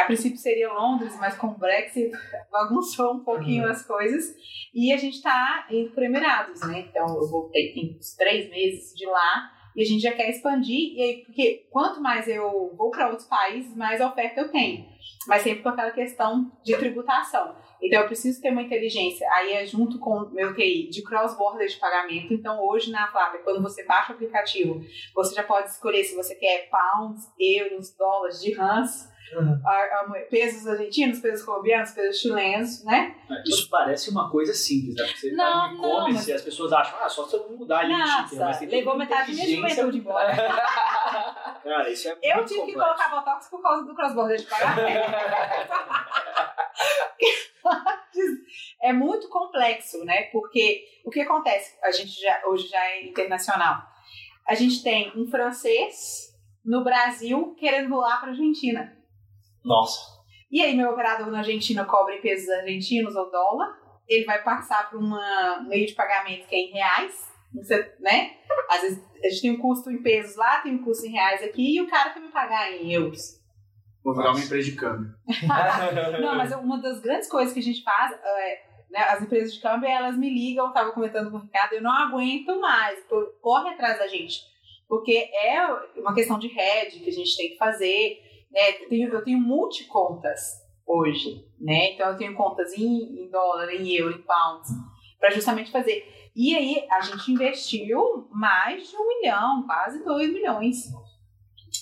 [0.00, 2.10] a princípio seria Londres, mas com o Brexit
[2.50, 3.70] bagunçou um pouquinho uhum.
[3.70, 4.34] as coisas.
[4.74, 6.86] E a gente está indo para Emirados, né?
[6.88, 10.94] Então eu voltei tem uns três meses de lá e a gente já quer expandir.
[10.94, 14.86] E aí, porque quanto mais eu vou para outros países, mais oferta eu tenho.
[15.26, 17.54] Mas sempre com aquela questão de tributação.
[17.82, 19.28] Então eu preciso ter uma inteligência.
[19.32, 22.32] Aí é junto com o meu TI de cross-border de pagamento.
[22.32, 26.34] Então hoje na Flávia, quando você baixa o aplicativo, você já pode escolher se você
[26.34, 29.08] quer pounds, euros, dólares, dirhams.
[29.32, 29.60] Uhum.
[30.30, 33.16] pesos argentinos, pesos colombianos, pesos chilenos, né?
[33.44, 35.04] Isso parece uma coisa simples, né?
[35.04, 36.28] Porque você não, tá no e-commerce mas...
[36.28, 39.34] e as pessoas acham, ah, só se eu mudar ali Nossa, mas tem levou metade
[39.34, 40.32] da minha juventude embora.
[41.62, 42.66] Cara, isso é Eu tive complexo.
[42.66, 45.10] que colocar Botox por causa do cross-border de pagamento.
[48.82, 50.24] é muito complexo, né?
[50.30, 51.76] Porque o que acontece?
[51.82, 53.82] A gente já, hoje já é internacional.
[54.46, 56.32] A gente tem um francês
[56.64, 58.96] no Brasil querendo voar para a Argentina.
[59.66, 60.16] Nossa.
[60.50, 63.68] E aí, meu operador na Argentina cobra em pesos argentinos ou dólar.
[64.08, 67.12] Ele vai passar para um meio de pagamento que é em reais,
[68.00, 68.36] né?
[68.70, 71.42] Às vezes a gente tem um custo em pesos lá, tem um custo em reais
[71.42, 73.40] aqui, e o cara quer me pagar em euros.
[74.04, 75.12] Vou virar uma empresa de câmbio.
[76.22, 79.60] Não, mas uma das grandes coisas que a gente faz é, né, as empresas de
[79.60, 83.04] câmbio, elas me ligam, estava comentando com o Ricardo, eu não aguento mais,
[83.42, 84.40] corre atrás da gente.
[84.88, 88.22] Porque é uma questão de rede que a gente tem que fazer.
[88.56, 88.70] Né?
[88.70, 91.92] Eu, tenho, eu tenho multicontas hoje, né?
[91.92, 94.70] Então eu tenho contas em, em dólar, em euro, em pounds,
[95.20, 96.30] para justamente fazer.
[96.34, 100.86] E aí a gente investiu mais de um milhão, quase dois milhões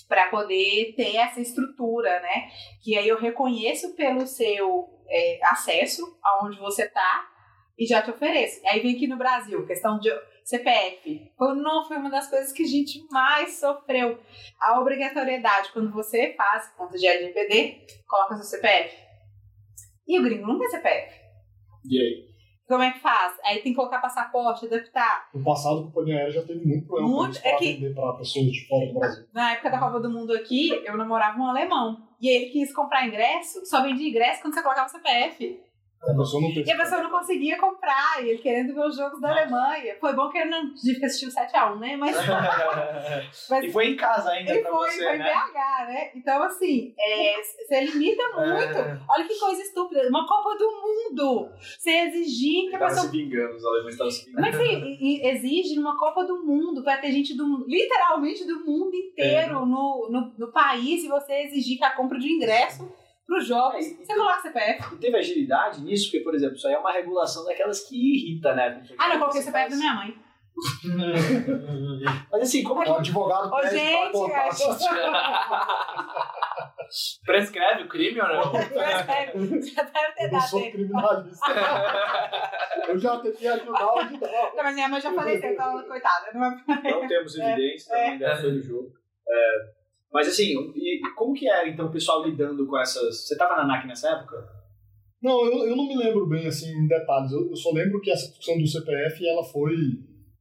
[0.09, 2.49] para poder ter essa estrutura, né?
[2.83, 7.29] Que aí eu reconheço pelo seu é, acesso aonde você está
[7.77, 8.61] e já te ofereço.
[8.67, 10.09] Aí vem aqui no Brasil, questão de
[10.45, 11.31] CPF.
[11.39, 14.19] Não foi uma das coisas que a gente mais sofreu.
[14.61, 18.95] A obrigatoriedade, quando você faz conta de LGPD, coloca seu CPF.
[20.07, 21.15] E o gringo não tem CPF.
[21.89, 22.35] E aí?
[22.67, 23.37] Como é que faz?
[23.43, 25.29] Aí tem que colocar passaporte, adaptar.
[25.33, 28.13] No passado, a companhia aérea já teve muito problema muito, para é que, vender para
[28.13, 29.25] pessoas de fora do Brasil.
[29.33, 32.07] Na época da Copa do Mundo aqui, eu namorava um alemão.
[32.21, 35.59] E ele quis comprar ingresso, só vendia ingresso quando você colocava o CPF.
[36.07, 39.19] A pessoa não e a pessoa não conseguia comprar, e ele querendo ver os jogos
[39.19, 39.95] da Alemanha.
[39.99, 41.97] Foi bom que ele não assistir o 7x1, né?
[41.97, 42.15] Mas,
[43.49, 44.53] mas, e foi em casa ainda.
[44.53, 45.25] E foi, você, foi né?
[45.25, 46.11] em BH, né?
[46.15, 48.77] Então, assim, é, você limita muito.
[48.77, 48.99] É.
[49.09, 50.07] Olha que coisa estúpida.
[50.07, 51.49] Uma Copa do Mundo.
[51.59, 53.07] Você exigir que a pessoa.
[53.07, 54.51] se vingando, os alemães estavam se vingando.
[54.51, 59.55] Que você exige numa Copa do Mundo para ter gente do literalmente do mundo inteiro
[59.55, 59.65] é.
[59.65, 62.87] no, no, no país e você exigir que a compra de ingresso
[63.25, 64.95] para os jogos, é, você coloca CPF.
[64.95, 68.53] E teve agilidade nisso, porque, por exemplo, isso aí é uma regulação daquelas que irrita,
[68.53, 68.83] né?
[68.97, 70.25] Ah, não, coloquei o CPF da minha mãe.
[72.31, 72.91] Mas assim, como é que.
[72.91, 73.75] O advogado Ô, gente,
[77.25, 78.51] Prescreve o crime ou não?
[78.51, 79.61] Prescreve.
[79.67, 80.35] Já deve ter dado.
[80.35, 81.45] Eu sou criminalista.
[82.87, 84.01] eu já tentei ajudar o.
[84.03, 86.31] Não, mas minha mãe já faleceu, então, coitada.
[86.33, 88.51] Não, não temos evidência, é, também é.
[88.51, 88.93] no jogo.
[89.27, 89.73] É,
[90.15, 93.27] mas assim, e como que era então o pessoal lidando com essas.
[93.27, 94.47] Você estava na NAC nessa época?
[95.21, 97.33] Não, eu, eu não me lembro bem assim em detalhes.
[97.33, 99.75] Eu, eu só lembro que essa discussão do CPF ela foi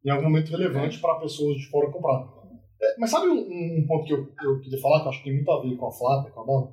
[0.05, 2.25] em algum momento relevante para pessoas de fora comprar.
[2.81, 5.25] É, mas sabe um, um, ponto que eu, eu queria falar que eu acho que
[5.25, 6.73] tem muito a ver com a Flávia, com a Bala?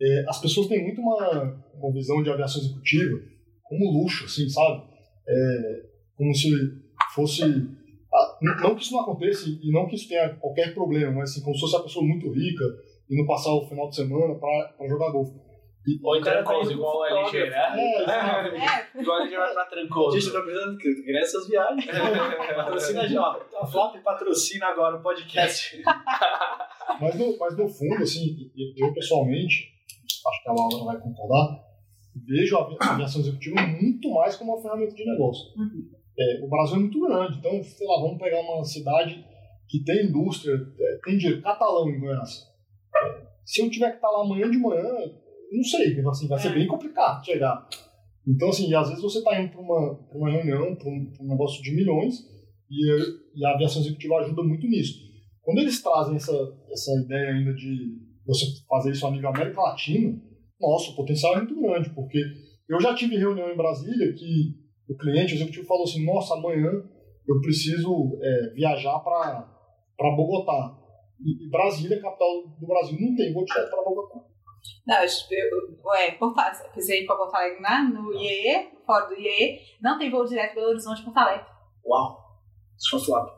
[0.00, 3.18] É, as pessoas têm muito uma, uma visão de aviação executiva
[3.64, 4.84] como luxo, assim, sabe?
[5.28, 5.82] É,
[6.14, 6.48] como se
[7.12, 7.42] fosse
[8.40, 11.54] não que isso não aconteça e não que isso tenha qualquer problema, mas assim, como
[11.54, 12.64] se fosse uma pessoa muito rica
[13.10, 15.46] indo passar o final de semana para jogar golfe.
[15.86, 17.56] E, Ou em Trancoso, igual o LG, né?
[17.78, 19.00] É, é.
[19.00, 20.18] Igual o LG vai pra Trancoso.
[20.18, 21.86] Gente, eu tô precisando que essas viagens.
[22.56, 23.40] patrocina já.
[23.60, 25.80] A Flop patrocina agora o podcast.
[27.00, 29.72] mas, no, mas no fundo, assim, eu pessoalmente,
[30.26, 31.60] acho que a Laura vai concordar,
[32.26, 35.52] vejo a aviação executiva muito mais como uma ferramenta de negócio.
[35.56, 35.95] Uhum.
[36.18, 39.24] É, o Brasil é muito grande, então, sei lá, vamos pegar uma cidade
[39.68, 42.46] que tem indústria, é, tem dinheiro, Catalão em Goiás.
[42.94, 44.82] É, se eu tiver que estar lá amanhã de manhã,
[45.52, 46.54] não sei, assim, vai ser é.
[46.54, 47.68] bem complicado chegar.
[48.26, 51.62] Então, assim, às vezes você está indo para uma, uma reunião, para um, um, negócio
[51.62, 52.24] de milhões,
[52.68, 54.98] e, e, a aviação executiva ajuda muito nisso.
[55.42, 56.32] Quando eles trazem essa,
[56.70, 60.20] essa ideia ainda de você fazer isso a nível América Latina,
[60.60, 62.18] nossa, o potencial é muito grande, porque
[62.68, 66.70] eu já tive reunião em Brasília que o cliente, o executivo, falou assim: nossa, amanhã
[67.28, 70.78] eu preciso é, viajar para Bogotá.
[71.20, 74.20] E, e Brasília, capital do Brasil, não tem vou direto para Bogotá.
[74.86, 76.36] Não, eu, é, Porto,
[76.74, 80.70] pisei para Porto Alegre né, no IEE, fora do IEE, não tem voo direto Belo
[80.70, 81.46] Horizonte Porto Alegre.
[81.84, 82.26] Uau!
[82.76, 83.32] Só Flávio.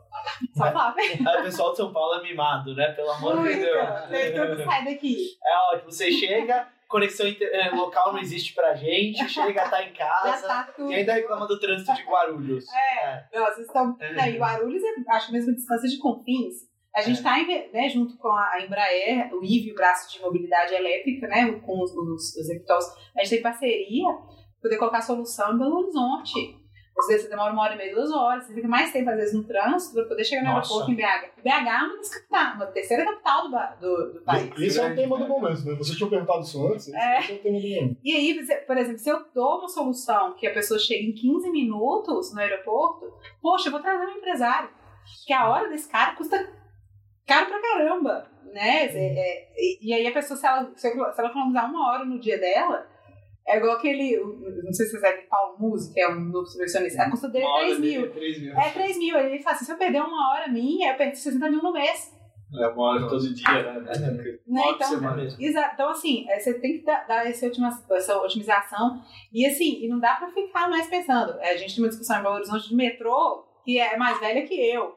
[0.55, 1.03] Só Flávio.
[1.03, 2.91] Aí o pessoal de São Paulo é mimado, né?
[2.91, 3.87] Pelo amor de Deus.
[4.49, 5.15] Tudo sai daqui.
[5.43, 10.47] É ótimo, você chega, conexão é, local não existe pra gente, chega, tá em casa
[10.47, 12.65] tá e ainda reclama do trânsito de Guarulhos.
[12.73, 13.29] É, é.
[13.33, 13.95] Não, vocês estão.
[13.99, 14.29] É.
[14.29, 16.67] Em Guarulhos é, acho, mesmo distância de Confins.
[16.93, 17.69] A gente está é.
[17.71, 21.91] né, junto com a Embraer, o IVE, o braço de mobilidade elétrica, né, com os,
[21.91, 22.49] os, os
[23.15, 24.07] a gente tem parceria
[24.59, 26.58] poder colocar solução em Belo Horizonte.
[26.99, 29.15] Às vezes você demora uma hora e meia, duas horas, você fica mais tempo, às
[29.15, 30.73] vezes, no trânsito para poder chegar no Nossa.
[30.73, 31.41] aeroporto em BH.
[31.41, 34.59] BH é uma das capitais, uma terceira capital do, do, do país.
[34.59, 35.75] Esse é o tema do momento, né?
[35.75, 37.19] Você tinha perguntado isso antes, é.
[37.19, 37.97] esse é o tema do momento.
[38.03, 41.49] E aí, por exemplo, se eu dou uma solução que a pessoa chega em 15
[41.49, 44.69] minutos no aeroporto, poxa, eu vou trazer um empresário.
[45.25, 46.37] Que a hora desse cara custa
[47.25, 48.85] caro pra caramba, né?
[48.85, 49.47] É, é,
[49.81, 52.87] e aí a pessoa, se ela, se ela economizar uma hora no dia dela,
[53.49, 54.15] é igual aquele,
[54.63, 57.45] não sei se você sabe, Paulo Musi, que é um novo subvencionista, a custa dele
[57.45, 58.05] é 3 mil.
[58.05, 58.59] É 3 mil.
[58.59, 59.17] É 3 mil.
[59.17, 62.15] Ele fala assim, se eu perder uma hora minha, eu perco 60 mil no mês.
[62.53, 63.79] É uma hora todo dia, né?
[64.47, 64.61] né?
[64.69, 65.73] Então, exato.
[65.73, 67.47] então, assim, é, você tem que dar, dar essa,
[67.91, 69.01] essa otimização.
[69.31, 71.39] E assim, e não dá pra ficar mais pensando.
[71.39, 74.47] É, a gente tem uma discussão em Belo Horizonte de metrô, que é mais velha
[74.47, 74.95] que eu.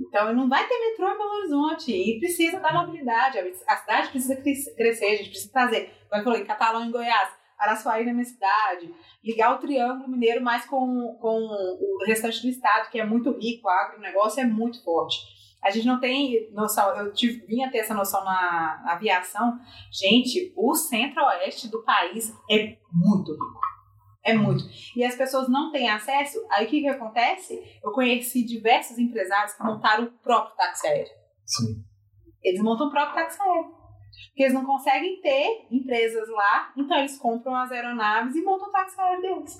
[0.00, 3.38] Então, não vai ter metrô em Belo Horizonte e precisa da mobilidade.
[3.66, 8.04] A cidade precisa crescer, a gente precisa trazer, como eu falei, Catalão em Goiás, Araçuaí
[8.04, 13.00] na minha cidade, ligar o Triângulo Mineiro mais com, com o restante do estado, que
[13.00, 15.18] é muito rico, o agronegócio é muito forte.
[15.62, 19.58] A gente não tem noção, eu tive, vim a ter essa noção na, na aviação.
[19.92, 23.68] Gente, o centro-oeste do país é muito rico.
[24.22, 24.64] É muito.
[24.94, 26.38] E as pessoas não têm acesso.
[26.50, 27.60] Aí o que, que acontece?
[27.82, 31.12] Eu conheci diversos empresários que montaram o próprio táxi aéreo.
[31.44, 31.82] Sim.
[32.42, 33.77] Eles montam o próprio táxi aéreo.
[34.38, 38.70] Porque eles não conseguem ter empresas lá, então eles compram as aeronaves e montam o
[38.70, 39.58] táxi aéreo deles.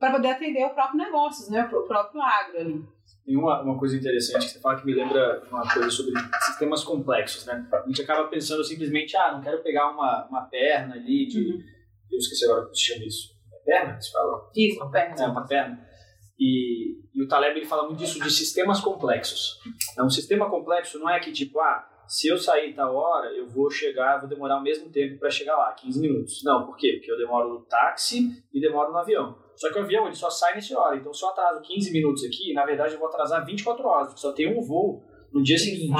[0.00, 1.64] Para poder atender o próprio negócio, né?
[1.64, 2.84] o próprio agro ali.
[3.24, 6.82] Tem uma, uma coisa interessante que você fala que me lembra uma coisa sobre sistemas
[6.82, 7.68] complexos, né?
[7.72, 11.38] A gente acaba pensando simplesmente, ah, não quero pegar uma, uma perna ali de.
[11.38, 11.62] Uhum.
[12.10, 13.28] Eu esqueci agora como se chama isso.
[13.64, 14.50] perna que se fala?
[14.56, 15.22] Isso, uma perna.
[15.22, 15.88] É, uma perna.
[16.36, 19.60] E, e o Taleb ele fala muito disso de sistemas complexos.
[19.92, 23.46] Então, um sistema complexo não é que tipo, ah, se eu sair tal hora, eu
[23.46, 26.42] vou chegar, vou demorar o mesmo tempo para chegar lá, 15 minutos.
[26.42, 26.94] Não, por quê?
[26.94, 29.36] Porque eu demoro no táxi e demoro no avião.
[29.54, 32.24] Só que o avião ele só sai nessa hora, então se eu atraso 15 minutos
[32.24, 35.58] aqui, na verdade eu vou atrasar 24 horas, porque só tem um voo no dia
[35.58, 35.92] seguinte.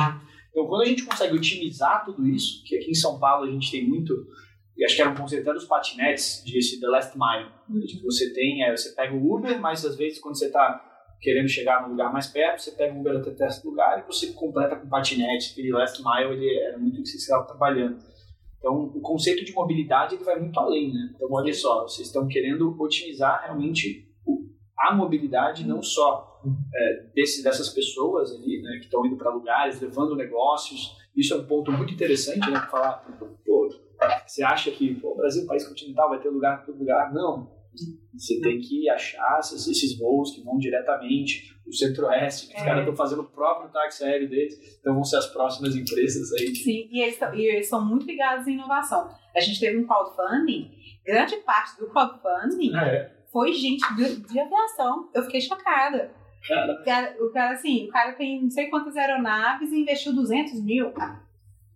[0.51, 3.71] Então quando a gente consegue otimizar tudo isso, que aqui em São Paulo a gente
[3.71, 4.15] tem muito,
[4.77, 7.51] e acho que era um conceito até dos patinetes, de esse The Last Mile.
[7.69, 7.81] Uhum.
[7.85, 10.85] Tipo, você tem, é, você pega o Uber, mas às vezes quando você está
[11.21, 14.33] querendo chegar no lugar mais perto, você pega um Uber até esse lugar e você
[14.33, 15.53] completa com patinete.
[15.53, 17.99] Aquele last mile ele era muito que você estava trabalhando.
[18.59, 21.13] Então, o conceito de mobilidade ele vai muito além, né?
[21.15, 24.07] Então, olha só, vocês estão querendo otimizar realmente
[24.79, 26.41] a mobilidade, não só
[26.75, 30.97] é, desse, dessas pessoas ali, né, que estão indo para lugares, levando negócios.
[31.17, 32.61] Isso é um ponto muito interessante, né?
[32.71, 33.05] Falar,
[33.45, 33.69] pô,
[34.25, 37.13] você acha que pô, o Brasil é país continental, vai ter lugar para lugar?
[37.13, 37.58] Não
[38.13, 42.59] você tem que achar esses, esses voos que vão diretamente o centro-oeste, que é.
[42.59, 46.33] os caras estão fazendo o próprio táxi aéreo deles, então vão ser as próximas empresas
[46.33, 46.55] aí.
[46.55, 49.09] Sim, e eles, e eles são muito ligados em inovação.
[49.37, 50.71] A gente teve um crowdfunding,
[51.05, 53.13] grande parte do crowdfunding ah, é.
[53.33, 55.11] foi gente de, de, aviação.
[55.15, 56.11] Eu fiquei chocada.
[56.81, 60.63] O cara, o cara, assim, o cara tem não sei quantas aeronaves e investiu 200
[60.63, 60.93] mil.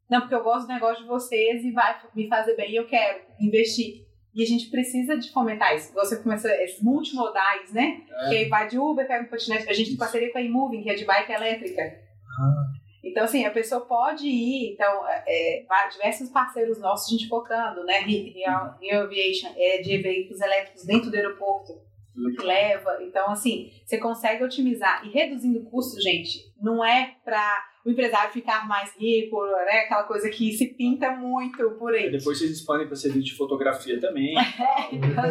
[0.09, 2.87] Não, porque eu gosto do negócio de vocês e vai me fazer bem e eu
[2.87, 4.07] quero investir.
[4.35, 5.93] E a gente precisa de fomentar isso.
[5.93, 8.03] Você começa esses multimodais, né?
[8.09, 8.29] É.
[8.29, 9.69] Que aí vai de Uber, pega um patinete.
[9.69, 11.83] A gente tem parceria com a iMoving, que é de bike elétrica.
[11.83, 12.83] Ah.
[13.05, 17.85] Então, assim, a pessoa pode ir, então, é, é diversos parceiros nossos a gente focando,
[17.85, 17.99] né?
[17.99, 21.73] Real, Real Aviation é de veículos elétricos dentro do aeroporto,
[22.15, 22.99] que leva.
[23.03, 28.67] Então, assim, você consegue otimizar e reduzindo custos, gente, não é para o empresário ficar
[28.69, 29.81] mais rico, né?
[29.81, 32.07] Aquela coisa que se pinta muito por aí.
[32.07, 34.35] E depois vocês expandem para serviço de fotografia também.
[34.63, 35.25] É, então,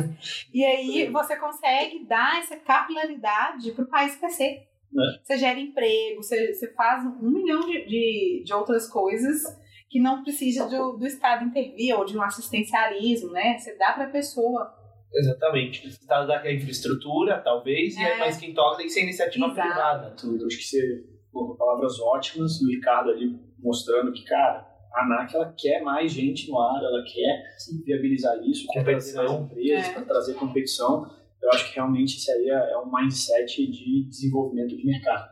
[0.54, 4.68] e aí você consegue dar essa capilaridade para o país crescer.
[4.94, 5.24] É.
[5.24, 9.44] Você gera emprego, você, você faz um milhão de, de, de outras coisas
[9.90, 13.58] que não precisa do, do Estado intervir ou de um assistencialismo, né?
[13.58, 14.74] Você dá para a pessoa.
[15.14, 15.86] Exatamente.
[15.86, 18.14] O Estado dá a infraestrutura, talvez, e É.
[18.14, 19.62] aí, mas quem toca tem que ser iniciativa Exato.
[19.68, 20.12] privada.
[20.12, 20.46] Tudo.
[20.46, 22.62] Acho que você colocou palavras ótimas.
[22.62, 27.04] O Ricardo ali mostrando que, cara, a ANAC ela quer mais gente no ar, ela
[27.04, 27.44] quer
[27.86, 29.94] viabilizar isso, quer trazer mais empresas, É.
[29.94, 31.10] para trazer competição.
[31.42, 35.30] Eu acho que realmente isso aí é, é um mindset de desenvolvimento de mercado.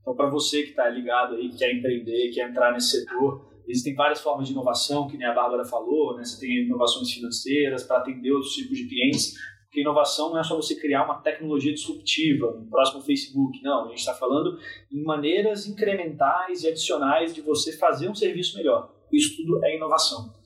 [0.00, 3.94] Então, para você que está ligado aí, que quer empreender, quer entrar nesse setor, existem
[3.94, 6.24] várias formas de inovação, que nem a Bárbara falou, né?
[6.24, 10.54] Você tem inovações financeiras para atender outros tipos de clientes, porque inovação não é só
[10.54, 13.86] você criar uma tecnologia disruptiva, um próximo Facebook, não.
[13.86, 14.58] A gente está falando
[14.92, 18.92] em maneiras incrementais e adicionais de você fazer um serviço melhor.
[19.10, 20.41] Isso tudo é inovação.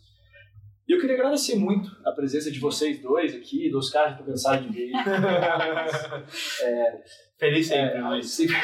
[0.88, 4.68] E eu queria agradecer muito a presença de vocês dois aqui, dos caras, estou cansado
[4.68, 4.92] de ver.
[7.38, 8.30] Feliz sempre, É, mas...
[8.30, 8.54] sempre,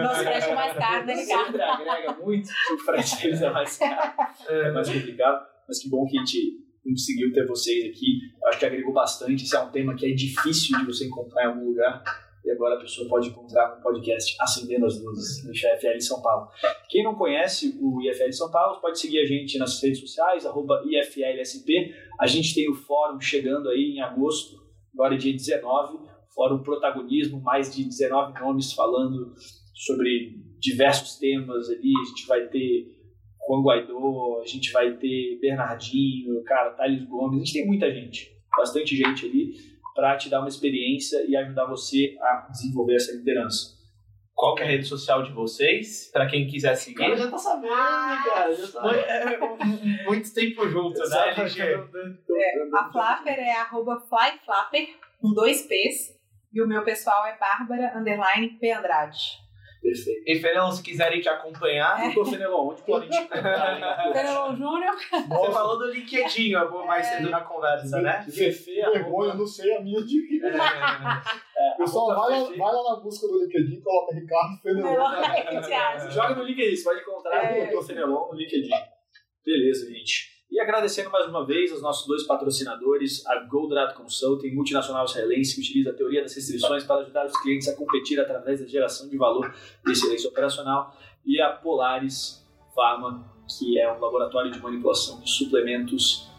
[0.00, 1.46] Nosso frete é mais caro, né, Ricardo?
[1.46, 4.12] sempre agrega muito, o frete deles é mais caro,
[4.48, 8.18] é mais complicado, mas que bom que a gente conseguiu ter vocês aqui.
[8.40, 9.44] Eu acho que agregou bastante.
[9.44, 12.02] Esse é um tema que é difícil de você encontrar em algum lugar.
[12.44, 16.48] E agora a pessoa pode encontrar no podcast Acendendo as Luzes, do IFL São Paulo.
[16.90, 21.94] Quem não conhece o IFL São Paulo, pode seguir a gente nas redes sociais, IFLSP.
[22.20, 24.58] A gente tem o fórum chegando aí em agosto,
[24.92, 29.32] agora é dia 19, fórum Protagonismo, mais de 19 nomes falando
[29.74, 31.92] sobre diversos temas ali.
[31.98, 32.92] A gente vai ter
[33.48, 38.30] Juan Guaidó, a gente vai ter Bernardinho, cara, Thales Gomes, a gente tem muita gente,
[38.54, 43.74] bastante gente ali para te dar uma experiência e ajudar você a desenvolver essa liderança.
[44.34, 46.10] Qual que é a rede social de vocês?
[46.12, 47.16] Pra quem quiser seguir.
[47.16, 51.62] já tá sabendo, cara, já tá Muito, é, muito tempo junto, né, LG?
[52.74, 54.88] A Flapper é arroba flyflapper,
[55.20, 56.12] com dois P's.
[56.52, 59.43] E o meu pessoal é Bárbara, underline, P Andrade.
[59.84, 60.22] Perfeito.
[60.26, 63.76] E Fernão, se quiserem te acompanhar, Doutor Fenelon, onde podem te encontrar?
[64.14, 64.94] Fenelon Júnior.
[64.96, 68.22] você falou do LinkedIn, eu vou mais cedo na conversa, né?
[68.30, 70.40] Fefe, Vergonha, eu não sei a minha de.
[70.42, 70.50] É,
[71.76, 74.88] Pessoal, arroba vai lá, vai lá na busca do LinkedIn, coloca Ricardo Fenelon.
[74.94, 76.10] Fenelon, o?
[76.10, 77.52] Joga no LinkedIn, você pode encontrar É.
[77.52, 78.70] o Doutor Fenelon no LinkedIn.
[79.44, 80.33] Beleza, gente.
[80.54, 85.60] E agradecendo mais uma vez aos nossos dois patrocinadores, a Goldrado Consulting, multinacional israelense, que
[85.60, 89.16] utiliza a teoria das restrições para ajudar os clientes a competir através da geração de
[89.16, 89.52] valor
[89.84, 90.96] e excelência operacional,
[91.26, 96.30] e a Polaris Pharma, que é um laboratório de manipulação de suplementos,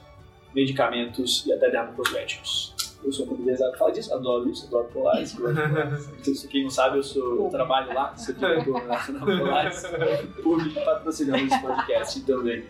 [0.54, 2.74] medicamentos e até dermocosméticos.
[3.04, 5.36] Eu sou comunizado que fala disso, adoro isso, adoro Polaris.
[6.24, 6.36] de.
[6.36, 9.84] Se quem não sabe, eu, sou, eu trabalho lá, sou diretor na, Polaris,
[10.42, 12.66] por patrocinando esse podcast também.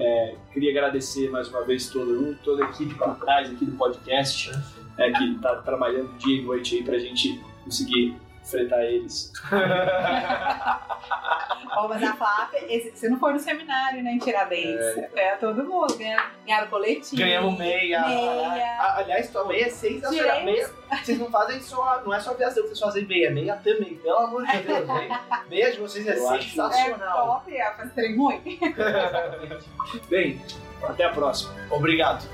[0.00, 3.72] É, queria agradecer mais uma vez todo mundo, toda a equipe por trás aqui do
[3.72, 4.50] podcast,
[4.96, 8.14] é, que está trabalhando dia e noite aí pra gente conseguir
[8.48, 9.32] enfrentar eles.
[11.76, 14.98] Ó, mas a esse- você não foi no seminário, né, em Tiradentes.
[15.14, 15.96] É, todo mundo.
[15.96, 17.22] Ganharam, ganharam coletinho.
[17.22, 18.00] Ganhamos meia.
[18.06, 18.76] Meia.
[18.80, 20.38] Ah, Aliás, tua meia é sensacional.
[20.38, 20.44] Tirei.
[20.44, 23.94] Meia, vocês não fazem só, não é só aviação que vocês fazem meia, meia também,
[23.96, 24.86] pelo amor de Deus.
[24.88, 27.26] Meia, meia de vocês é Eu acho- É sensacional.
[27.44, 28.42] top, é, faz trem muito.
[30.08, 30.42] Bem,
[30.82, 31.54] até a próxima.
[31.70, 32.26] Obrigado.